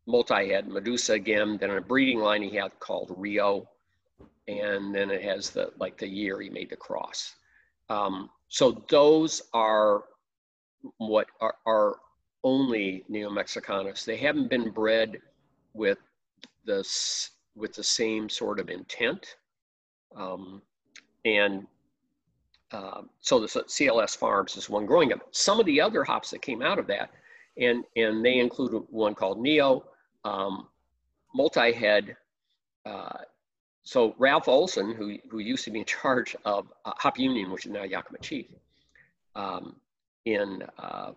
multi-head 0.07 0.69
Medusa 0.69 1.15
again. 1.15 1.57
Then 1.59 1.71
a 1.71 1.81
breeding 1.81 2.19
line 2.19 2.43
he 2.43 2.57
had 2.57 2.79
called 2.81 3.15
Rio, 3.17 3.69
and 4.49 4.95
then 4.95 5.11
it 5.11 5.23
has 5.23 5.51
the 5.51 5.73
like 5.79 5.99
the 5.99 6.09
year 6.09 6.41
he 6.41 6.51
made 6.51 6.71
the 6.71 6.77
cross. 6.77 7.35
Um, 7.89 8.31
so 8.49 8.85
those 8.89 9.43
are 9.53 10.05
what 10.99 11.27
are, 11.40 11.57
are 11.66 11.97
only 12.42 13.05
Neo-Mexicanus. 13.09 14.05
They 14.05 14.16
haven't 14.16 14.51
been 14.51 14.70
bred 14.70 15.20
with 15.73 15.99
this 16.64 17.31
with 17.57 17.73
the 17.75 17.85
same 17.85 18.29
sort 18.29 18.59
of 18.59 18.68
intent. 18.68 19.37
Um, 20.16 20.61
and 21.25 21.66
uh, 22.73 23.03
so 23.20 23.38
the 23.38 23.47
CLS 23.47 24.16
Farms 24.16 24.57
is 24.57 24.68
one 24.68 24.87
growing 24.87 25.09
them. 25.09 25.20
Some 25.31 25.61
of 25.61 25.66
the 25.66 25.81
other 25.81 26.03
hops 26.03 26.31
that 26.31 26.42
came 26.42 26.62
out 26.62 26.79
of 26.79 26.87
that, 26.88 27.11
and, 27.57 27.85
and 27.97 28.25
they 28.25 28.38
include 28.38 28.83
one 28.90 29.14
called 29.14 29.40
Neo, 29.40 29.85
um, 30.25 30.66
multi-head. 31.35 32.16
Uh, 32.85 33.18
so 33.85 34.14
Ralph 34.18 34.49
Olson, 34.49 34.94
who, 34.94 35.16
who 35.31 35.38
used 35.38 35.64
to 35.64 35.70
be 35.70 35.81
in 35.81 35.85
charge 35.85 36.35
of 36.44 36.66
uh, 36.85 36.92
Hop 36.97 37.18
Union, 37.18 37.51
which 37.51 37.66
is 37.66 37.73
now 37.73 37.85
Yakima 37.85 38.18
Chief, 38.18 38.47
um, 39.37 39.77
in 40.25 40.63
uh, 40.79 41.13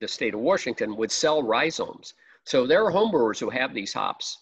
the 0.00 0.08
state 0.08 0.34
of 0.34 0.40
Washington, 0.40 0.96
would 0.96 1.10
sell 1.10 1.42
rhizomes. 1.42 2.14
So 2.44 2.66
there 2.66 2.84
are 2.84 2.92
homebrewers 2.92 3.38
who 3.38 3.50
have 3.50 3.74
these 3.74 3.92
hops 3.92 4.38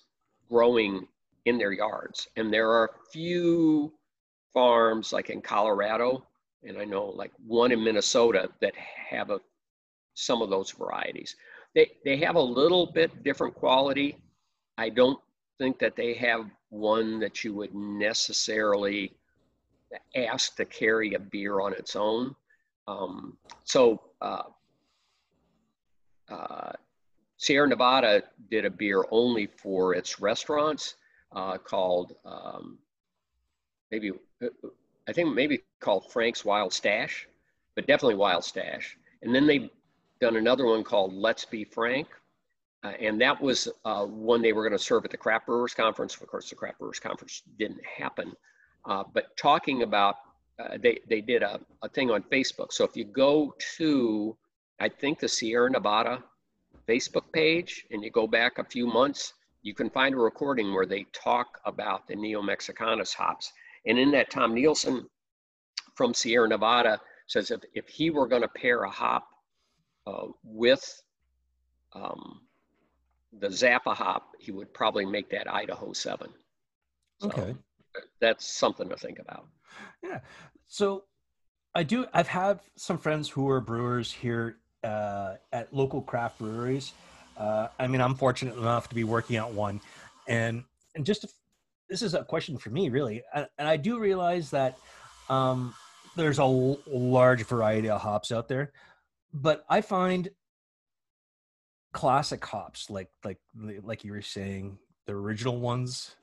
growing 0.48 1.07
in 1.44 1.59
their 1.59 1.72
yards. 1.72 2.29
And 2.37 2.53
there 2.53 2.70
are 2.70 2.85
a 2.85 3.11
few 3.11 3.92
farms 4.53 5.12
like 5.12 5.31
in 5.31 5.40
Colorado, 5.40 6.27
and 6.62 6.79
I 6.79 6.85
know 6.85 7.07
like 7.07 7.33
one 7.46 7.72
in 7.72 7.83
Minnesota 7.83 8.51
that 8.61 8.74
have 8.74 9.31
a, 9.31 9.40
some 10.14 10.42
of 10.42 10.51
those 10.51 10.70
varieties. 10.70 11.37
They, 11.74 11.92
they 12.05 12.16
have 12.18 12.37
a 12.37 12.40
little 12.40 12.87
bit 12.87 13.22
different 13.22 13.55
quality. 13.55 14.16
I 14.77 14.88
don't 14.88 15.18
think 15.59 15.79
that 15.79 15.96
they 15.96 16.14
have 16.14 16.46
one 16.70 17.18
that 17.20 17.44
you 17.44 17.55
would 17.55 17.74
necessarily 17.74 19.12
ask 20.14 20.57
to 20.57 20.64
carry 20.64 21.14
a 21.14 21.18
beer 21.18 21.61
on 21.61 21.72
its 21.72 21.96
own. 21.96 22.35
Um, 22.88 23.37
so 23.64 24.01
uh, 24.22 24.44
uh, 26.31 26.72
Sierra 27.37 27.68
Nevada 27.68 28.22
did 28.51 28.64
a 28.64 28.70
beer 28.70 29.05
only 29.11 29.46
for 29.46 29.94
its 29.94 30.20
restaurants 30.20 30.94
uh, 31.33 31.59
called 31.59 32.14
um, 32.24 32.79
maybe 33.90 34.12
I 35.09 35.12
think 35.12 35.35
maybe 35.35 35.62
called 35.81 36.11
Frank's 36.11 36.44
Wild 36.44 36.72
Stash, 36.72 37.29
but 37.74 37.87
definitely 37.87 38.14
Wild 38.14 38.44
Stash. 38.44 38.96
And 39.22 39.35
then 39.35 39.46
they've 39.46 39.70
done 40.20 40.37
another 40.37 40.66
one 40.66 40.83
called 40.83 41.12
Let's 41.12 41.44
Be 41.44 41.64
Frank, 41.64 42.09
uh, 42.85 42.92
and 43.01 43.20
that 43.20 43.40
was 43.40 43.68
uh, 43.85 44.05
one 44.05 44.40
they 44.40 44.53
were 44.53 44.62
going 44.62 44.79
to 44.79 44.83
serve 44.83 45.05
at 45.05 45.11
the 45.11 45.16
Craft 45.16 45.46
Brewers 45.46 45.74
Conference. 45.74 46.14
Of 46.14 46.27
course, 46.27 46.48
the 46.48 46.57
Craft 46.57 46.79
Brewers 46.79 47.01
Conference 47.01 47.42
didn't 47.59 47.85
happen. 47.85 48.35
Uh, 48.85 49.05
but 49.12 49.37
talking 49.37 49.83
about, 49.83 50.16
uh, 50.58 50.76
they, 50.82 50.98
they 51.08 51.20
did 51.20 51.42
a, 51.42 51.60
a 51.82 51.88
thing 51.88 52.10
on 52.10 52.22
Facebook. 52.24 52.72
So 52.72 52.84
if 52.84 52.96
you 52.96 53.04
go 53.04 53.54
to, 53.76 54.36
I 54.80 54.88
think 54.88 55.20
the 55.20 55.28
Sierra 55.28 55.70
Nevada 55.70 56.22
Facebook 56.88 57.32
page 57.32 57.86
and 57.90 58.02
you 58.02 58.10
go 58.10 58.26
back 58.26 58.58
a 58.58 58.64
few 58.64 58.86
months, 58.86 59.34
you 59.62 59.74
can 59.74 59.90
find 59.90 60.14
a 60.14 60.18
recording 60.18 60.72
where 60.72 60.86
they 60.86 61.06
talk 61.12 61.60
about 61.64 62.06
the 62.08 62.16
Neo-Mexicanus 62.16 63.14
hops. 63.14 63.52
And 63.86 63.98
in 63.98 64.10
that, 64.12 64.30
Tom 64.30 64.54
Nielsen 64.54 65.06
from 65.94 66.14
Sierra 66.14 66.48
Nevada 66.48 67.00
says 67.26 67.50
if, 67.50 67.60
if 67.74 67.88
he 67.88 68.10
were 68.10 68.26
going 68.26 68.42
to 68.42 68.48
pair 68.48 68.82
a 68.84 68.90
hop 68.90 69.28
uh, 70.06 70.26
with 70.42 71.02
um, 71.92 72.40
the 73.40 73.48
Zappa 73.48 73.94
hop, 73.94 74.32
he 74.38 74.52
would 74.52 74.72
probably 74.72 75.04
make 75.04 75.30
that 75.30 75.52
Idaho 75.52 75.92
7. 75.92 76.28
So 77.20 77.28
okay. 77.28 77.54
That's 78.20 78.46
something 78.46 78.88
to 78.88 78.96
think 78.96 79.18
about. 79.18 79.46
Yeah. 80.02 80.20
So 80.66 81.04
I 81.74 81.83
do, 81.83 82.07
I've 82.12 82.28
had 82.28 82.61
some 82.76 82.98
friends 82.98 83.28
who 83.28 83.48
are 83.48 83.61
brewers 83.61 84.12
here 84.12 84.57
uh, 84.85 85.35
at 85.52 85.72
local 85.72 86.02
craft 86.02 86.38
breweries. 86.38 86.92
Uh, 87.37 87.68
I 87.78 87.87
mean, 87.87 88.00
I'm 88.00 88.14
fortunate 88.14 88.57
enough 88.57 88.88
to 88.88 88.94
be 88.94 89.04
working 89.04 89.37
at 89.37 89.50
one, 89.50 89.81
and 90.26 90.64
and 90.96 91.07
just 91.07 91.24
this 91.88 92.02
is 92.02 92.14
a 92.14 92.24
question 92.24 92.59
for 92.59 92.70
me, 92.70 92.88
really, 92.88 93.22
and, 93.33 93.46
and 93.59 93.68
I 93.68 93.76
do 93.76 94.00
realize 94.00 94.50
that 94.50 94.76
um, 95.28 95.72
there's 96.16 96.40
a 96.40 96.42
l- 96.42 96.81
large 96.87 97.44
variety 97.44 97.88
of 97.88 98.00
hops 98.00 98.33
out 98.33 98.48
there, 98.48 98.72
but 99.33 99.64
I 99.70 99.83
find 99.83 100.28
classic 101.92 102.44
hops 102.44 102.90
like 102.90 103.09
like 103.24 103.38
like 103.83 104.02
you 104.02 104.12
were 104.12 104.22
saying, 104.22 104.78
the 105.07 105.14
original 105.14 105.61
ones 105.61 106.16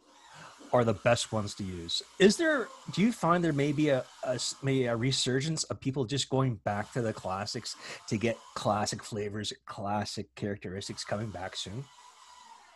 are 0.75 0.83
the 0.83 0.93
best 0.93 1.31
ones 1.31 1.55
to 1.55 1.63
use. 1.63 2.03
Is 2.19 2.35
there? 2.35 2.67
Do 2.91 3.01
you 3.01 3.11
find 3.11 3.43
there 3.43 3.53
may 3.53 3.71
be 3.71 3.89
a, 3.89 4.03
a 4.23 4.39
maybe 4.61 4.85
a 4.85 4.95
resurgence 4.95 5.63
of 5.65 5.79
people 5.79 6.03
just 6.03 6.29
going 6.29 6.55
back 6.65 6.91
to 6.93 7.01
the 7.01 7.13
classics 7.13 7.75
to 8.09 8.17
get 8.17 8.37
classic 8.55 9.01
flavors, 9.01 9.53
classic 9.65 10.33
characteristics 10.35 11.05
coming 11.05 11.29
back 11.29 11.55
soon? 11.55 11.85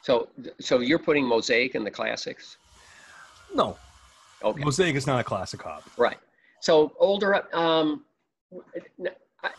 So, 0.01 0.29
so 0.61 0.79
you're 0.79 0.99
putting 0.99 1.25
Mosaic 1.25 1.75
in 1.75 1.83
the 1.83 1.91
classics? 1.91 2.55
No. 3.53 3.77
Okay. 4.43 4.63
Mosaic 4.63 4.95
is 4.95 5.05
not 5.05 5.19
a 5.19 5.23
classic 5.23 5.61
hop. 5.61 5.83
Right. 5.97 6.17
So 6.61 6.93
older, 6.99 7.53
um, 7.53 8.05
I, 9.43 9.49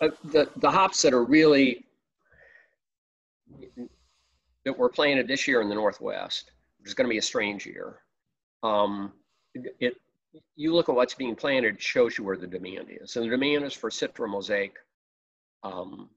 uh, 0.00 0.08
the 0.24 0.48
the 0.56 0.70
hops 0.70 1.02
that 1.02 1.12
are 1.12 1.24
really 1.24 1.84
that 4.64 4.78
we're 4.78 4.88
planted 4.88 5.28
this 5.28 5.46
year 5.46 5.60
in 5.60 5.68
the 5.68 5.74
Northwest 5.74 6.52
it's 6.84 6.94
going 6.94 7.06
to 7.06 7.10
be 7.12 7.18
a 7.18 7.22
strange 7.22 7.66
year. 7.66 8.00
Um, 8.62 9.12
it, 9.54 9.74
it, 9.80 9.94
you 10.56 10.74
look 10.74 10.88
at 10.88 10.94
what's 10.94 11.14
being 11.14 11.34
planted, 11.36 11.74
it 11.74 11.82
shows 11.82 12.18
you 12.18 12.24
where 12.24 12.36
the 12.36 12.46
demand 12.46 12.88
is. 12.90 13.16
And 13.16 13.24
the 13.24 13.30
demand 13.30 13.64
is 13.64 13.72
for 13.72 13.90
Citra 13.90 14.28
Mosaic. 14.28 14.74
Um, 15.62 16.10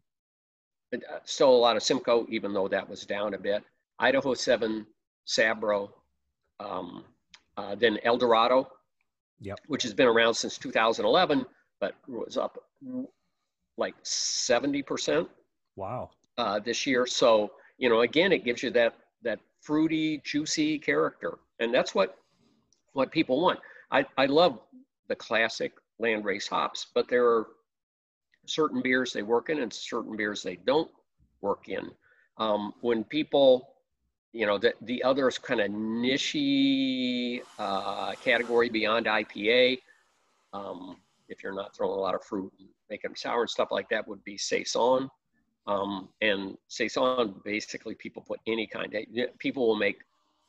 uh, 0.93 0.97
still 1.23 1.49
a 1.49 1.55
lot 1.55 1.75
of 1.75 1.83
Simcoe, 1.83 2.25
even 2.29 2.53
though 2.53 2.67
that 2.67 2.87
was 2.89 3.05
down 3.05 3.33
a 3.33 3.37
bit. 3.37 3.63
Idaho 3.99 4.33
7, 4.33 4.85
Sabro, 5.27 5.89
um, 6.59 7.03
uh, 7.57 7.75
then 7.75 7.97
Eldorado 8.03 8.67
Yep. 9.39 9.59
which 9.67 9.83
has 9.83 9.93
been 9.93 10.07
around 10.07 10.33
since 10.33 10.57
2011, 10.57 11.45
but 11.79 11.93
was 12.07 12.37
up 12.37 12.57
like 13.77 13.93
70% 14.03 15.27
Wow. 15.75 16.09
uh, 16.39 16.59
this 16.59 16.87
year. 16.87 17.05
So, 17.05 17.51
you 17.77 17.87
know, 17.89 18.01
again, 18.01 18.31
it 18.31 18.43
gives 18.43 18.63
you 18.63 18.71
that 18.71 18.95
that 19.21 19.39
fruity, 19.61 20.21
juicy 20.23 20.79
character, 20.79 21.39
and 21.59 21.73
that's 21.73 21.93
what 21.95 22.17
what 22.93 23.11
people 23.11 23.41
want. 23.41 23.59
I, 23.91 24.05
I 24.17 24.25
love 24.25 24.59
the 25.07 25.15
classic 25.15 25.73
landrace 26.01 26.47
hops, 26.47 26.87
but 26.93 27.07
there 27.07 27.25
are 27.25 27.47
certain 28.45 28.81
beers 28.81 29.13
they 29.13 29.21
work 29.21 29.49
in 29.49 29.59
and 29.59 29.71
certain 29.71 30.15
beers 30.15 30.43
they 30.43 30.57
don't 30.65 30.89
work 31.41 31.69
in. 31.69 31.91
Um, 32.37 32.73
when 32.81 33.03
people, 33.03 33.69
you 34.33 34.45
know, 34.45 34.57
the, 34.57 34.73
the 34.81 35.03
other 35.03 35.29
kind 35.31 35.61
of 35.61 35.71
nichey 35.71 37.41
uh, 37.59 38.13
category 38.13 38.69
beyond 38.69 39.05
IPA, 39.05 39.79
um, 40.53 40.97
if 41.29 41.43
you're 41.43 41.55
not 41.55 41.75
throwing 41.75 41.97
a 41.97 42.01
lot 42.01 42.15
of 42.15 42.23
fruit 42.23 42.51
and 42.59 42.67
making 42.89 43.09
them 43.09 43.15
sour 43.15 43.41
and 43.41 43.49
stuff 43.49 43.69
like 43.71 43.89
that, 43.89 44.07
would 44.07 44.23
be 44.23 44.37
Saison. 44.37 45.09
Um, 45.67 46.07
and 46.21 46.57
Saison, 46.69 47.35
basically, 47.43 47.95
people 47.95 48.23
put 48.25 48.39
any 48.47 48.65
kind 48.65 48.93
of, 48.93 49.39
people 49.39 49.67
will 49.67 49.75
make 49.75 49.99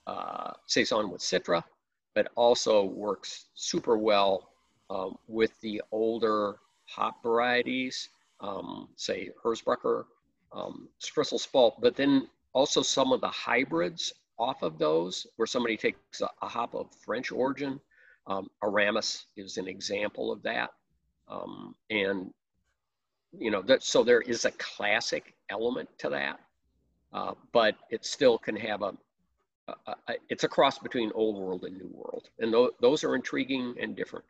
uh, 0.06 0.52
Saison 0.66 1.10
with 1.10 1.20
Citra, 1.20 1.62
but 2.14 2.28
also 2.36 2.84
works 2.84 3.46
super 3.54 3.98
well 3.98 4.50
um, 4.90 5.18
with 5.26 5.60
the 5.60 5.82
older 5.92 6.56
hop 6.86 7.22
varieties, 7.22 8.08
um, 8.40 8.88
say 8.96 9.30
Hersbrucker, 9.44 10.04
um, 10.52 10.88
Spalt, 11.00 11.80
but 11.80 11.96
then 11.96 12.28
also 12.52 12.80
some 12.80 13.12
of 13.12 13.20
the 13.20 13.28
hybrids 13.28 14.12
off 14.38 14.62
of 14.62 14.78
those, 14.78 15.26
where 15.36 15.46
somebody 15.46 15.76
takes 15.76 16.20
a, 16.20 16.28
a 16.42 16.48
hop 16.48 16.74
of 16.74 16.86
French 17.04 17.32
origin. 17.32 17.80
Um, 18.28 18.48
Aramis 18.62 19.26
is 19.36 19.56
an 19.56 19.66
example 19.66 20.30
of 20.30 20.42
that. 20.44 20.70
Um, 21.28 21.74
and, 21.90 22.32
you 23.40 23.50
know, 23.50 23.62
that, 23.62 23.82
so 23.82 24.02
there 24.02 24.20
is 24.20 24.44
a 24.44 24.50
classic 24.52 25.34
element 25.48 25.88
to 25.98 26.08
that, 26.10 26.40
uh, 27.12 27.34
but 27.52 27.76
it 27.90 28.04
still 28.04 28.38
can 28.38 28.56
have 28.56 28.82
a, 28.82 28.92
a, 29.68 29.74
a, 30.08 30.14
it's 30.28 30.44
a 30.44 30.48
cross 30.48 30.78
between 30.78 31.10
old 31.14 31.36
world 31.36 31.64
and 31.64 31.76
new 31.76 31.90
world. 31.92 32.28
And 32.38 32.52
th- 32.52 32.70
those 32.80 33.04
are 33.04 33.14
intriguing 33.14 33.74
and 33.80 33.96
different. 33.96 34.24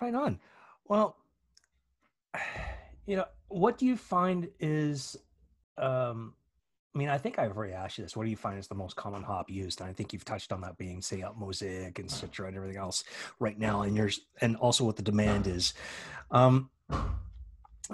Right 0.00 0.14
on. 0.14 0.38
Well, 0.86 1.16
you 3.06 3.16
know, 3.16 3.26
what 3.48 3.78
do 3.78 3.86
you 3.86 3.96
find 3.96 4.48
is, 4.60 5.16
um, 5.78 6.34
I 6.94 6.98
mean, 6.98 7.08
I 7.08 7.18
think 7.18 7.38
I've 7.38 7.56
already 7.56 7.72
asked 7.72 7.98
you 7.98 8.04
this. 8.04 8.16
What 8.16 8.24
do 8.24 8.30
you 8.30 8.36
find 8.36 8.58
is 8.58 8.66
the 8.66 8.74
most 8.74 8.96
common 8.96 9.22
hop 9.22 9.48
used? 9.48 9.80
And 9.80 9.88
I 9.88 9.92
think 9.92 10.12
you've 10.12 10.24
touched 10.24 10.52
on 10.52 10.60
that 10.62 10.76
being, 10.76 11.00
say, 11.00 11.22
up 11.22 11.38
Mosaic 11.38 11.98
and 12.00 12.08
Citra 12.08 12.48
and 12.48 12.56
everything 12.56 12.78
else 12.78 13.04
right 13.38 13.58
now. 13.58 13.82
And 13.82 13.96
yours, 13.96 14.20
and 14.40 14.56
also 14.56 14.84
what 14.84 14.96
the 14.96 15.02
demand 15.02 15.46
is. 15.46 15.74
Um, 16.32 16.68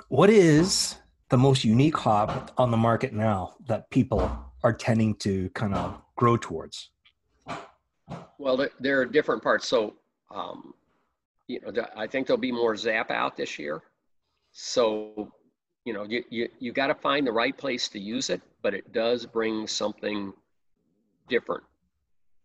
what 0.08 0.30
is 0.30 0.96
the 1.28 1.36
most 1.36 1.64
unique 1.64 1.96
hop 1.96 2.52
on 2.58 2.70
the 2.70 2.76
market 2.76 3.12
now 3.12 3.54
that 3.66 3.90
people 3.90 4.30
are 4.62 4.72
tending 4.72 5.14
to 5.16 5.48
kind 5.50 5.74
of 5.74 6.00
grow 6.16 6.36
towards? 6.36 6.90
Well, 8.38 8.68
there, 8.80 9.00
are 9.00 9.06
different 9.06 9.42
parts. 9.42 9.66
So, 9.66 9.94
um, 10.30 10.74
you 11.48 11.60
know, 11.60 11.86
I 11.96 12.06
think 12.06 12.26
there'll 12.26 12.40
be 12.40 12.52
more 12.52 12.76
Zap 12.76 13.10
out 13.10 13.36
this 13.36 13.58
year. 13.58 13.82
So, 14.52 15.32
you 15.84 15.92
know, 15.92 16.04
you, 16.04 16.24
you, 16.30 16.48
you 16.58 16.72
got 16.72 16.88
to 16.88 16.94
find 16.94 17.26
the 17.26 17.32
right 17.32 17.56
place 17.56 17.88
to 17.88 17.98
use 17.98 18.30
it, 18.30 18.40
but 18.62 18.74
it 18.74 18.92
does 18.92 19.26
bring 19.26 19.66
something 19.66 20.32
different. 21.28 21.64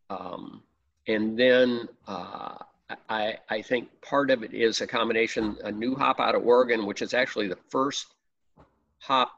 Um, 0.10 0.64
and 1.08 1.38
then 1.38 1.88
uh, 2.08 2.58
I, 3.10 3.38
I 3.50 3.62
think 3.62 3.90
part 4.02 4.32
of 4.32 4.44
it 4.44 4.54
is 4.54 4.82
a 4.82 4.88
combination, 4.88 5.58
a 5.64 5.72
new 5.72 5.96
hop 5.96 6.20
out 6.20 6.36
of 6.36 6.46
Oregon, 6.46 6.86
which 6.86 7.02
is 7.02 7.14
actually 7.14 7.48
the 7.48 7.58
first 7.70 8.08
hop 9.00 9.32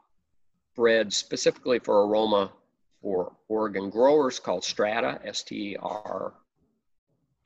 bred 0.74 1.12
specifically 1.12 1.78
for 1.78 2.06
aroma 2.06 2.52
for 3.00 3.32
Oregon 3.48 3.90
growers 3.90 4.40
called 4.40 4.64
Strata, 4.64 5.20
S 5.24 5.42
T 5.42 5.76
R 5.80 6.32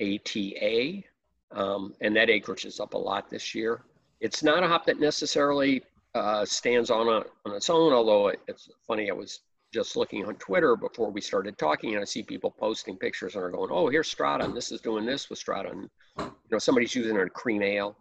A 0.00 0.18
T 0.18 0.56
A. 0.60 1.04
Um, 1.50 1.94
and 2.00 2.14
that 2.16 2.30
acreage 2.30 2.64
is 2.64 2.78
up 2.78 2.94
a 2.94 2.98
lot 2.98 3.30
this 3.30 3.54
year. 3.54 3.82
It's 4.20 4.42
not 4.42 4.62
a 4.62 4.68
hop 4.68 4.86
that 4.86 5.00
necessarily 5.00 5.82
uh, 6.14 6.44
stands 6.44 6.90
on, 6.90 7.08
a, 7.08 7.24
on 7.48 7.56
its 7.56 7.70
own, 7.70 7.92
although 7.92 8.28
it's 8.46 8.68
funny, 8.86 9.10
I 9.10 9.14
was 9.14 9.40
just 9.72 9.96
looking 9.96 10.24
on 10.24 10.34
Twitter 10.36 10.76
before 10.76 11.10
we 11.10 11.20
started 11.20 11.58
talking, 11.58 11.92
and 11.92 12.00
I 12.00 12.04
see 12.04 12.22
people 12.22 12.50
posting 12.50 12.96
pictures 12.96 13.34
and 13.34 13.44
are 13.44 13.50
going, 13.50 13.70
"Oh, 13.70 13.88
here's 13.88 14.08
Strata, 14.08 14.44
and 14.44 14.56
this 14.56 14.72
is 14.72 14.80
doing 14.80 15.04
this 15.04 15.28
with 15.28 15.38
Strata," 15.38 15.70
and 15.70 15.90
you 16.18 16.32
know 16.50 16.58
somebody's 16.58 16.94
using 16.94 17.16
it 17.16 17.20
in 17.20 17.26
a 17.26 17.30
cream 17.30 17.62
ale. 17.62 17.96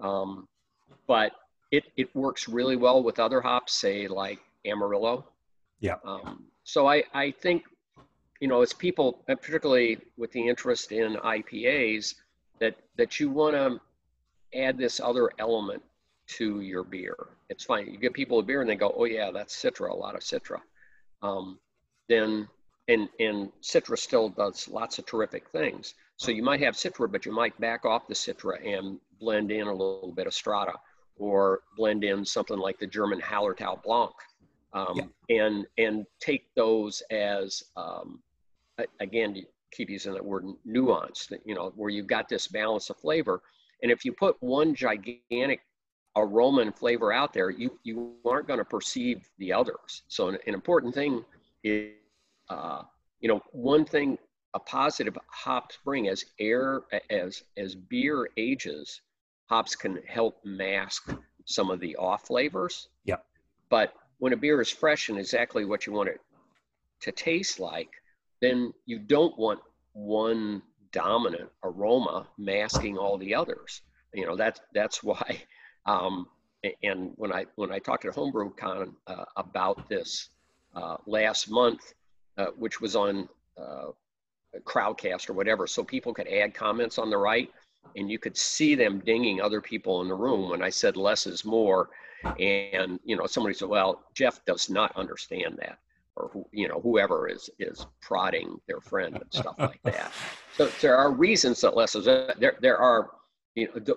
Um, 0.00 0.48
but 1.06 1.32
it 1.70 1.84
it 1.96 2.14
works 2.14 2.48
really 2.48 2.76
well 2.76 3.02
with 3.02 3.18
other 3.18 3.40
hops, 3.40 3.74
say 3.74 4.08
like 4.08 4.40
Amarillo. 4.64 5.26
Yeah. 5.80 5.96
Um, 6.04 6.46
so 6.64 6.88
I 6.88 7.04
I 7.14 7.30
think 7.30 7.64
you 8.40 8.48
know 8.48 8.62
it's 8.62 8.72
people, 8.72 9.24
particularly 9.26 9.98
with 10.16 10.32
the 10.32 10.48
interest 10.48 10.92
in 10.92 11.16
IPAs, 11.16 12.14
that 12.58 12.76
that 12.96 13.20
you 13.20 13.30
want 13.30 13.54
to 13.54 13.80
add 14.58 14.76
this 14.76 15.00
other 15.00 15.30
element 15.38 15.82
to 16.26 16.60
your 16.60 16.82
beer. 16.82 17.14
It's 17.48 17.64
fine. 17.64 17.86
You 17.86 17.98
give 17.98 18.12
people 18.12 18.40
a 18.40 18.42
beer 18.42 18.60
and 18.60 18.68
they 18.68 18.74
go, 18.74 18.92
"Oh 18.96 19.04
yeah, 19.04 19.30
that's 19.30 19.54
Citra, 19.54 19.90
a 19.90 19.94
lot 19.94 20.16
of 20.16 20.22
Citra." 20.22 20.60
Um, 21.22 21.58
then 22.08 22.48
and 22.88 23.08
and 23.18 23.50
Citra 23.62 23.98
still 23.98 24.28
does 24.28 24.68
lots 24.68 24.98
of 24.98 25.06
terrific 25.06 25.48
things. 25.50 25.94
So 26.16 26.30
you 26.30 26.42
might 26.42 26.60
have 26.60 26.74
Citra, 26.74 27.10
but 27.10 27.26
you 27.26 27.32
might 27.32 27.58
back 27.60 27.84
off 27.84 28.06
the 28.06 28.14
Citra 28.14 28.64
and 28.64 28.98
blend 29.20 29.50
in 29.50 29.66
a 29.66 29.72
little 29.72 30.12
bit 30.14 30.26
of 30.26 30.34
Strata, 30.34 30.74
or 31.18 31.60
blend 31.76 32.04
in 32.04 32.24
something 32.24 32.58
like 32.58 32.78
the 32.78 32.86
German 32.86 33.20
Hallertau 33.20 33.82
Blanc, 33.82 34.14
um, 34.72 35.10
yeah. 35.28 35.42
and 35.44 35.66
and 35.78 36.06
take 36.20 36.46
those 36.54 37.02
as 37.10 37.64
um, 37.76 38.20
again 39.00 39.44
keep 39.72 39.90
using 39.90 40.12
that 40.14 40.24
word 40.24 40.44
nuance 40.64 41.26
that 41.26 41.40
you 41.44 41.54
know 41.54 41.72
where 41.76 41.90
you've 41.90 42.06
got 42.06 42.28
this 42.28 42.46
balance 42.46 42.88
of 42.88 42.96
flavor 42.96 43.42
and 43.82 43.90
if 43.90 44.04
you 44.04 44.12
put 44.12 44.36
one 44.40 44.74
gigantic 44.74 45.60
aroma 46.16 46.62
and 46.62 46.74
flavor 46.74 47.12
out 47.12 47.32
there 47.32 47.50
you 47.50 47.78
you 47.82 48.14
aren't 48.24 48.46
going 48.46 48.58
to 48.58 48.64
perceive 48.64 49.28
the 49.38 49.52
others 49.52 50.02
so 50.08 50.28
an, 50.28 50.38
an 50.46 50.54
important 50.54 50.94
thing 50.94 51.24
is 51.62 51.92
uh, 52.48 52.82
you 53.20 53.28
know 53.28 53.40
one 53.52 53.84
thing 53.84 54.18
a 54.54 54.58
positive 54.58 55.18
hops 55.28 55.78
bring 55.84 56.08
as 56.08 56.24
air 56.38 56.82
as 57.10 57.42
as 57.56 57.74
beer 57.74 58.28
ages 58.36 59.02
hops 59.48 59.76
can 59.76 60.00
help 60.06 60.40
mask 60.44 61.14
some 61.44 61.70
of 61.70 61.80
the 61.80 61.94
off 61.96 62.26
flavors. 62.26 62.88
Yeah. 63.04 63.16
But 63.68 63.92
when 64.18 64.32
a 64.32 64.36
beer 64.36 64.60
is 64.60 64.70
fresh 64.70 65.08
and 65.08 65.18
exactly 65.18 65.64
what 65.64 65.86
you 65.86 65.92
want 65.92 66.08
it 66.08 66.20
to 67.00 67.12
taste 67.12 67.60
like 67.60 67.90
then 68.40 68.72
you 68.84 68.98
don't 68.98 69.36
want 69.38 69.60
one 69.92 70.62
dominant 70.92 71.50
aroma 71.64 72.26
masking 72.38 72.98
all 72.98 73.16
the 73.18 73.34
others. 73.34 73.82
You 74.12 74.26
know, 74.26 74.36
that's, 74.36 74.60
that's 74.74 75.02
why, 75.02 75.42
um, 75.86 76.26
and 76.82 77.12
when 77.16 77.32
I, 77.32 77.46
when 77.54 77.70
I 77.72 77.78
talked 77.78 78.04
at 78.04 78.14
HomebrewCon 78.14 78.92
uh, 79.06 79.24
about 79.36 79.88
this 79.88 80.30
uh, 80.74 80.96
last 81.06 81.50
month, 81.50 81.94
uh, 82.38 82.46
which 82.56 82.80
was 82.80 82.96
on 82.96 83.28
uh, 83.56 83.86
Crowdcast 84.64 85.30
or 85.30 85.32
whatever, 85.32 85.66
so 85.66 85.84
people 85.84 86.12
could 86.12 86.28
add 86.28 86.54
comments 86.54 86.98
on 86.98 87.10
the 87.10 87.16
right 87.18 87.50
and 87.94 88.10
you 88.10 88.18
could 88.18 88.36
see 88.36 88.74
them 88.74 89.00
dinging 89.00 89.40
other 89.40 89.60
people 89.60 90.02
in 90.02 90.08
the 90.08 90.14
room 90.14 90.50
when 90.50 90.62
I 90.62 90.70
said 90.70 90.96
less 90.96 91.26
is 91.26 91.44
more. 91.44 91.90
And, 92.40 92.98
you 93.04 93.16
know, 93.16 93.26
somebody 93.26 93.54
said, 93.54 93.68
well, 93.68 94.02
Jeff 94.12 94.44
does 94.44 94.68
not 94.68 94.96
understand 94.96 95.56
that 95.60 95.78
or 96.16 96.30
who, 96.32 96.46
you 96.52 96.66
know 96.68 96.80
whoever 96.80 97.28
is 97.28 97.48
is 97.58 97.86
prodding 98.00 98.58
their 98.66 98.80
friend 98.80 99.16
and 99.16 99.32
stuff 99.32 99.54
like 99.58 99.82
that. 99.84 100.12
So 100.56 100.68
there 100.80 100.96
are 100.96 101.10
reasons 101.10 101.60
that 101.60 101.76
less 101.76 101.94
is 101.94 102.06
there. 102.06 102.56
There 102.62 102.78
are 102.78 103.10
you 103.54 103.66
know 103.68 103.74
the 103.74 103.96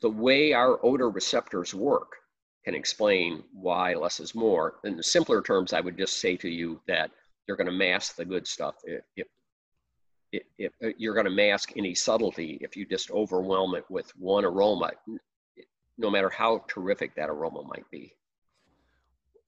the 0.00 0.10
way 0.10 0.52
our 0.52 0.84
odor 0.84 1.10
receptors 1.10 1.74
work 1.74 2.16
can 2.64 2.74
explain 2.74 3.42
why 3.52 3.94
less 3.94 4.20
is 4.20 4.34
more. 4.34 4.76
In 4.84 4.96
the 4.96 5.02
simpler 5.02 5.42
terms, 5.42 5.72
I 5.72 5.80
would 5.80 5.96
just 5.96 6.20
say 6.20 6.36
to 6.36 6.48
you 6.48 6.80
that 6.86 7.10
you're 7.46 7.56
going 7.56 7.66
to 7.66 7.72
mask 7.72 8.16
the 8.16 8.24
good 8.24 8.46
stuff 8.46 8.76
if, 8.84 9.02
if 9.16 9.26
if, 10.32 10.42
if, 10.58 10.72
uh, 10.84 10.88
you're 10.96 11.14
going 11.14 11.26
to 11.26 11.30
mask 11.30 11.72
any 11.76 11.92
subtlety 11.92 12.58
if 12.60 12.76
you 12.76 12.86
just 12.86 13.10
overwhelm 13.10 13.74
it 13.74 13.84
with 13.90 14.10
one 14.16 14.44
aroma, 14.44 14.92
no 15.98 16.08
matter 16.08 16.30
how 16.30 16.64
terrific 16.68 17.16
that 17.16 17.28
aroma 17.28 17.62
might 17.64 17.90
be. 17.90 18.12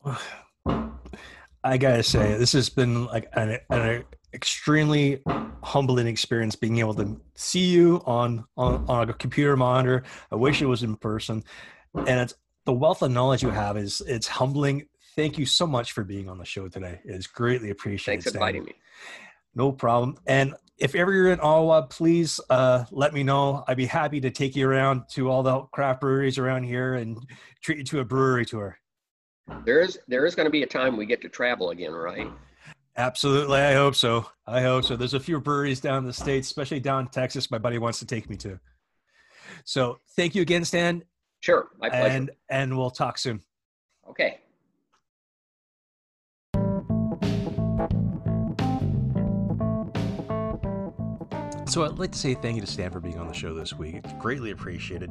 I 1.65 1.79
gotta 1.79 2.03
say, 2.03 2.37
this 2.37 2.53
has 2.55 2.69
been 2.69 3.05
like 3.07 3.29
an, 3.35 3.59
an, 3.71 4.05
extremely 4.35 5.23
humbling 5.63 6.07
experience 6.07 6.57
being 6.57 6.79
able 6.79 6.95
to 6.95 7.21
see 7.35 7.67
you 7.67 8.03
on, 8.07 8.45
on 8.57 8.85
on 8.89 9.11
a 9.11 9.13
computer 9.13 9.57
monitor. 9.57 10.03
I 10.31 10.37
wish 10.37 10.63
it 10.63 10.67
was 10.67 10.83
in 10.83 10.97
person, 10.97 11.45
and 11.95 12.21
it's 12.21 12.35
the 12.65 12.73
wealth 12.73 13.03
of 13.03 13.11
knowledge 13.11 13.43
you 13.43 13.51
have 13.51 13.77
is 13.77 14.01
it's 14.07 14.27
humbling. 14.27 14.89
Thank 15.15 15.39
you 15.39 15.45
so 15.45 15.67
much 15.67 15.93
for 15.93 16.05
being 16.05 16.29
on 16.29 16.39
the 16.39 16.45
show 16.45 16.69
today. 16.69 17.01
It's 17.05 17.27
greatly 17.27 17.71
appreciated. 17.71 18.23
Thanks 18.23 18.31
for 18.31 18.39
inviting 18.39 18.65
me. 18.65 18.75
No 19.55 19.71
problem. 19.71 20.17
And 20.27 20.55
if 20.79 20.95
ever 20.95 21.13
you're 21.13 21.33
in 21.33 21.41
Ottawa, 21.41 21.83
please 21.83 22.41
uh, 22.49 22.85
let 22.91 23.13
me 23.13 23.23
know. 23.23 23.63
I'd 23.69 23.77
be 23.77 23.87
happy 23.87 24.21
to 24.21 24.31
take 24.31 24.57
you 24.57 24.69
around 24.69 25.03
to 25.11 25.31
all 25.31 25.43
the 25.43 25.61
craft 25.73 26.01
breweries 26.01 26.39
around 26.39 26.65
here 26.65 26.95
and 26.95 27.19
treat 27.63 27.79
you 27.79 27.85
to 27.85 28.01
a 28.01 28.05
brewery 28.05 28.47
tour. 28.47 28.79
There 29.67 29.81
is 29.81 29.99
there 30.09 30.25
is 30.25 30.35
going 30.35 30.47
to 30.47 30.51
be 30.51 30.63
a 30.63 30.67
time 30.67 30.97
we 30.97 31.05
get 31.05 31.21
to 31.23 31.29
travel 31.29 31.71
again, 31.71 31.93
right? 31.93 32.29
Absolutely, 32.97 33.59
I 33.59 33.73
hope 33.75 33.95
so. 33.95 34.27
I 34.47 34.61
hope 34.61 34.85
so. 34.85 34.97
There's 34.97 35.15
a 35.15 35.21
few 35.21 35.41
breweries 35.41 35.81
down 35.81 35.99
in 35.99 36.05
the 36.05 36.13
states, 36.13 36.49
especially 36.49 36.81
down 36.81 37.03
in 37.03 37.07
Texas. 37.09 37.51
My 37.51 37.59
buddy 37.59 37.79
wants 37.79 37.99
to 38.01 38.07
take 38.07 38.29
me 38.29 38.37
to. 38.37 38.61
So 39.65 39.99
thank 40.15 40.35
you 40.35 40.43
again, 40.43 40.65
Stan. 40.65 41.03
Sure, 41.41 41.71
my 41.79 41.89
pleasure. 41.89 42.07
And 42.07 42.31
and 42.51 42.77
we'll 42.77 42.91
talk 42.91 43.17
soon. 43.19 43.41
Okay. 44.09 44.41
So 51.67 51.85
I'd 51.87 51.99
like 51.99 52.13
to 52.13 52.19
say 52.19 52.35
thank 52.35 52.57
you 52.57 52.61
to 52.61 52.67
Stan 52.67 52.91
for 52.91 53.01
being 53.01 53.19
on 53.19 53.27
the 53.27 53.33
show 53.33 53.55
this 53.55 53.73
week. 53.73 53.95
It's 53.95 54.13
greatly 54.21 54.51
appreciated. 54.51 55.11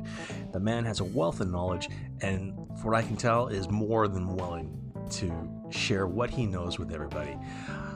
The 0.54 0.60
man 0.60 0.86
has 0.86 1.00
a 1.00 1.04
wealth 1.04 1.42
of 1.42 1.50
knowledge, 1.50 1.90
and 2.22 2.54
for 2.80 2.92
what 2.92 2.98
I 2.98 3.02
can 3.02 3.18
tell, 3.18 3.48
is 3.48 3.68
more 3.68 4.08
than 4.08 4.36
willing 4.36 4.80
to 5.14 5.51
share 5.72 6.08
what 6.08 6.30
he 6.30 6.46
knows 6.46 6.78
with 6.80 6.94
everybody. 6.94 7.38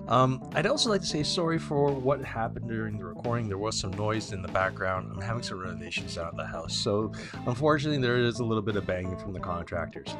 Um, 0.07 0.47
I'd 0.53 0.67
also 0.67 0.89
like 0.89 1.01
to 1.01 1.07
say 1.07 1.23
sorry 1.23 1.57
for 1.57 1.91
what 1.91 2.23
happened 2.23 2.67
during 2.67 2.97
the 2.97 3.05
recording. 3.05 3.47
There 3.47 3.57
was 3.57 3.79
some 3.79 3.91
noise 3.91 4.31
in 4.31 4.41
the 4.41 4.47
background. 4.49 5.11
I'm 5.13 5.21
having 5.21 5.43
some 5.43 5.59
renovations 5.59 6.17
out 6.17 6.31
of 6.31 6.37
the 6.37 6.45
house, 6.45 6.75
so 6.75 7.11
unfortunately, 7.47 8.01
there 8.01 8.17
is 8.17 8.39
a 8.39 8.43
little 8.43 8.61
bit 8.61 8.75
of 8.75 8.85
banging 8.85 9.17
from 9.17 9.33
the 9.33 9.39
contractors. 9.39 10.15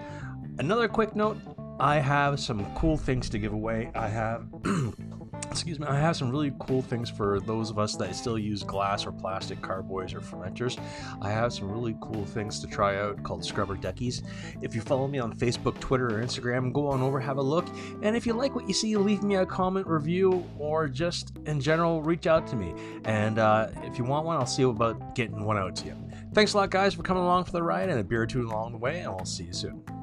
Another 0.58 0.88
quick 0.88 1.15
note 1.15 1.38
I 1.80 2.00
have 2.00 2.39
some 2.39 2.65
cool 2.76 2.98
things 2.98 3.30
to 3.30 3.38
give 3.38 3.54
away. 3.54 3.91
I 3.96 4.08
have. 4.08 4.48
excuse 5.50 5.80
me, 5.80 5.88
I 5.88 5.98
have 6.00 6.15
some 6.15 6.30
really 6.30 6.54
cool 6.60 6.82
things 6.82 7.10
for 7.10 7.39
those 7.39 7.69
of 7.69 7.80
us 7.80 7.95
that 7.95 8.15
still 8.15 8.38
use 8.38 8.63
glass 8.63 9.06
or 9.06 9.12
plastic 9.12 9.62
carboys 9.62 10.13
or 10.13 10.19
fermenters. 10.19 10.80
I 11.21 11.30
have 11.30 11.54
some 11.54 11.71
really 11.71 11.95
cool 12.02 12.26
things 12.26 12.60
to 12.60 12.67
try 12.67 12.98
out 12.98 13.24
called 13.24 13.43
Scrubber 13.43 13.76
Duckies. 13.76 14.24
If 14.62 14.76
you 14.76 14.82
follow 14.82 15.08
me 15.08 15.19
on 15.19 15.34
Facebook, 15.38 15.80
Twitter, 15.80 16.08
or 16.08 16.24
Instagram, 16.24 16.74
go 16.74 16.88
on 16.88 17.02
over, 17.02 17.19
have 17.19 17.38
a 17.38 17.41
look. 17.41 17.67
And 18.02 18.15
if 18.15 18.26
you 18.26 18.34
like 18.34 18.56
what 18.56 18.67
you 18.67 18.74
see, 18.74 18.95
leave 18.98 19.24
me 19.24 19.36
a 19.36 19.45
comment, 19.45 19.88
review, 19.88 20.45
or 20.60 20.88
just 20.88 21.38
in 21.45 21.62
general, 21.62 22.02
reach 22.02 22.28
out 22.28 22.48
to 22.48 22.56
me. 22.56 22.74
And 23.06 23.39
uh, 23.39 23.69
if 23.84 23.98
you 23.98 24.04
want 24.04 24.26
one, 24.26 24.38
I'll 24.38 24.45
see 24.45 24.63
about 24.63 25.15
getting 25.15 25.43
one 25.45 25.58
out 25.58 25.76
to 25.78 25.86
you. 25.86 25.95
Thanks 26.34 26.54
a 26.54 26.58
lot, 26.58 26.69
guys, 26.69 26.93
for 26.93 27.04
coming 27.04 27.24
along 27.24 27.45
for 27.45 27.52
the 27.52 27.63
ride 27.63 27.89
and 27.89 28.00
a 28.00 28.04
beer 28.04 28.24
or 28.24 28.28
two 28.28 28.41
along 28.41 28.74
the 28.74 28.78
way, 28.78 29.00
and 29.00 29.13
we'll 29.13 29.26
see 29.26 29.45
you 29.45 29.54
soon. 29.54 29.94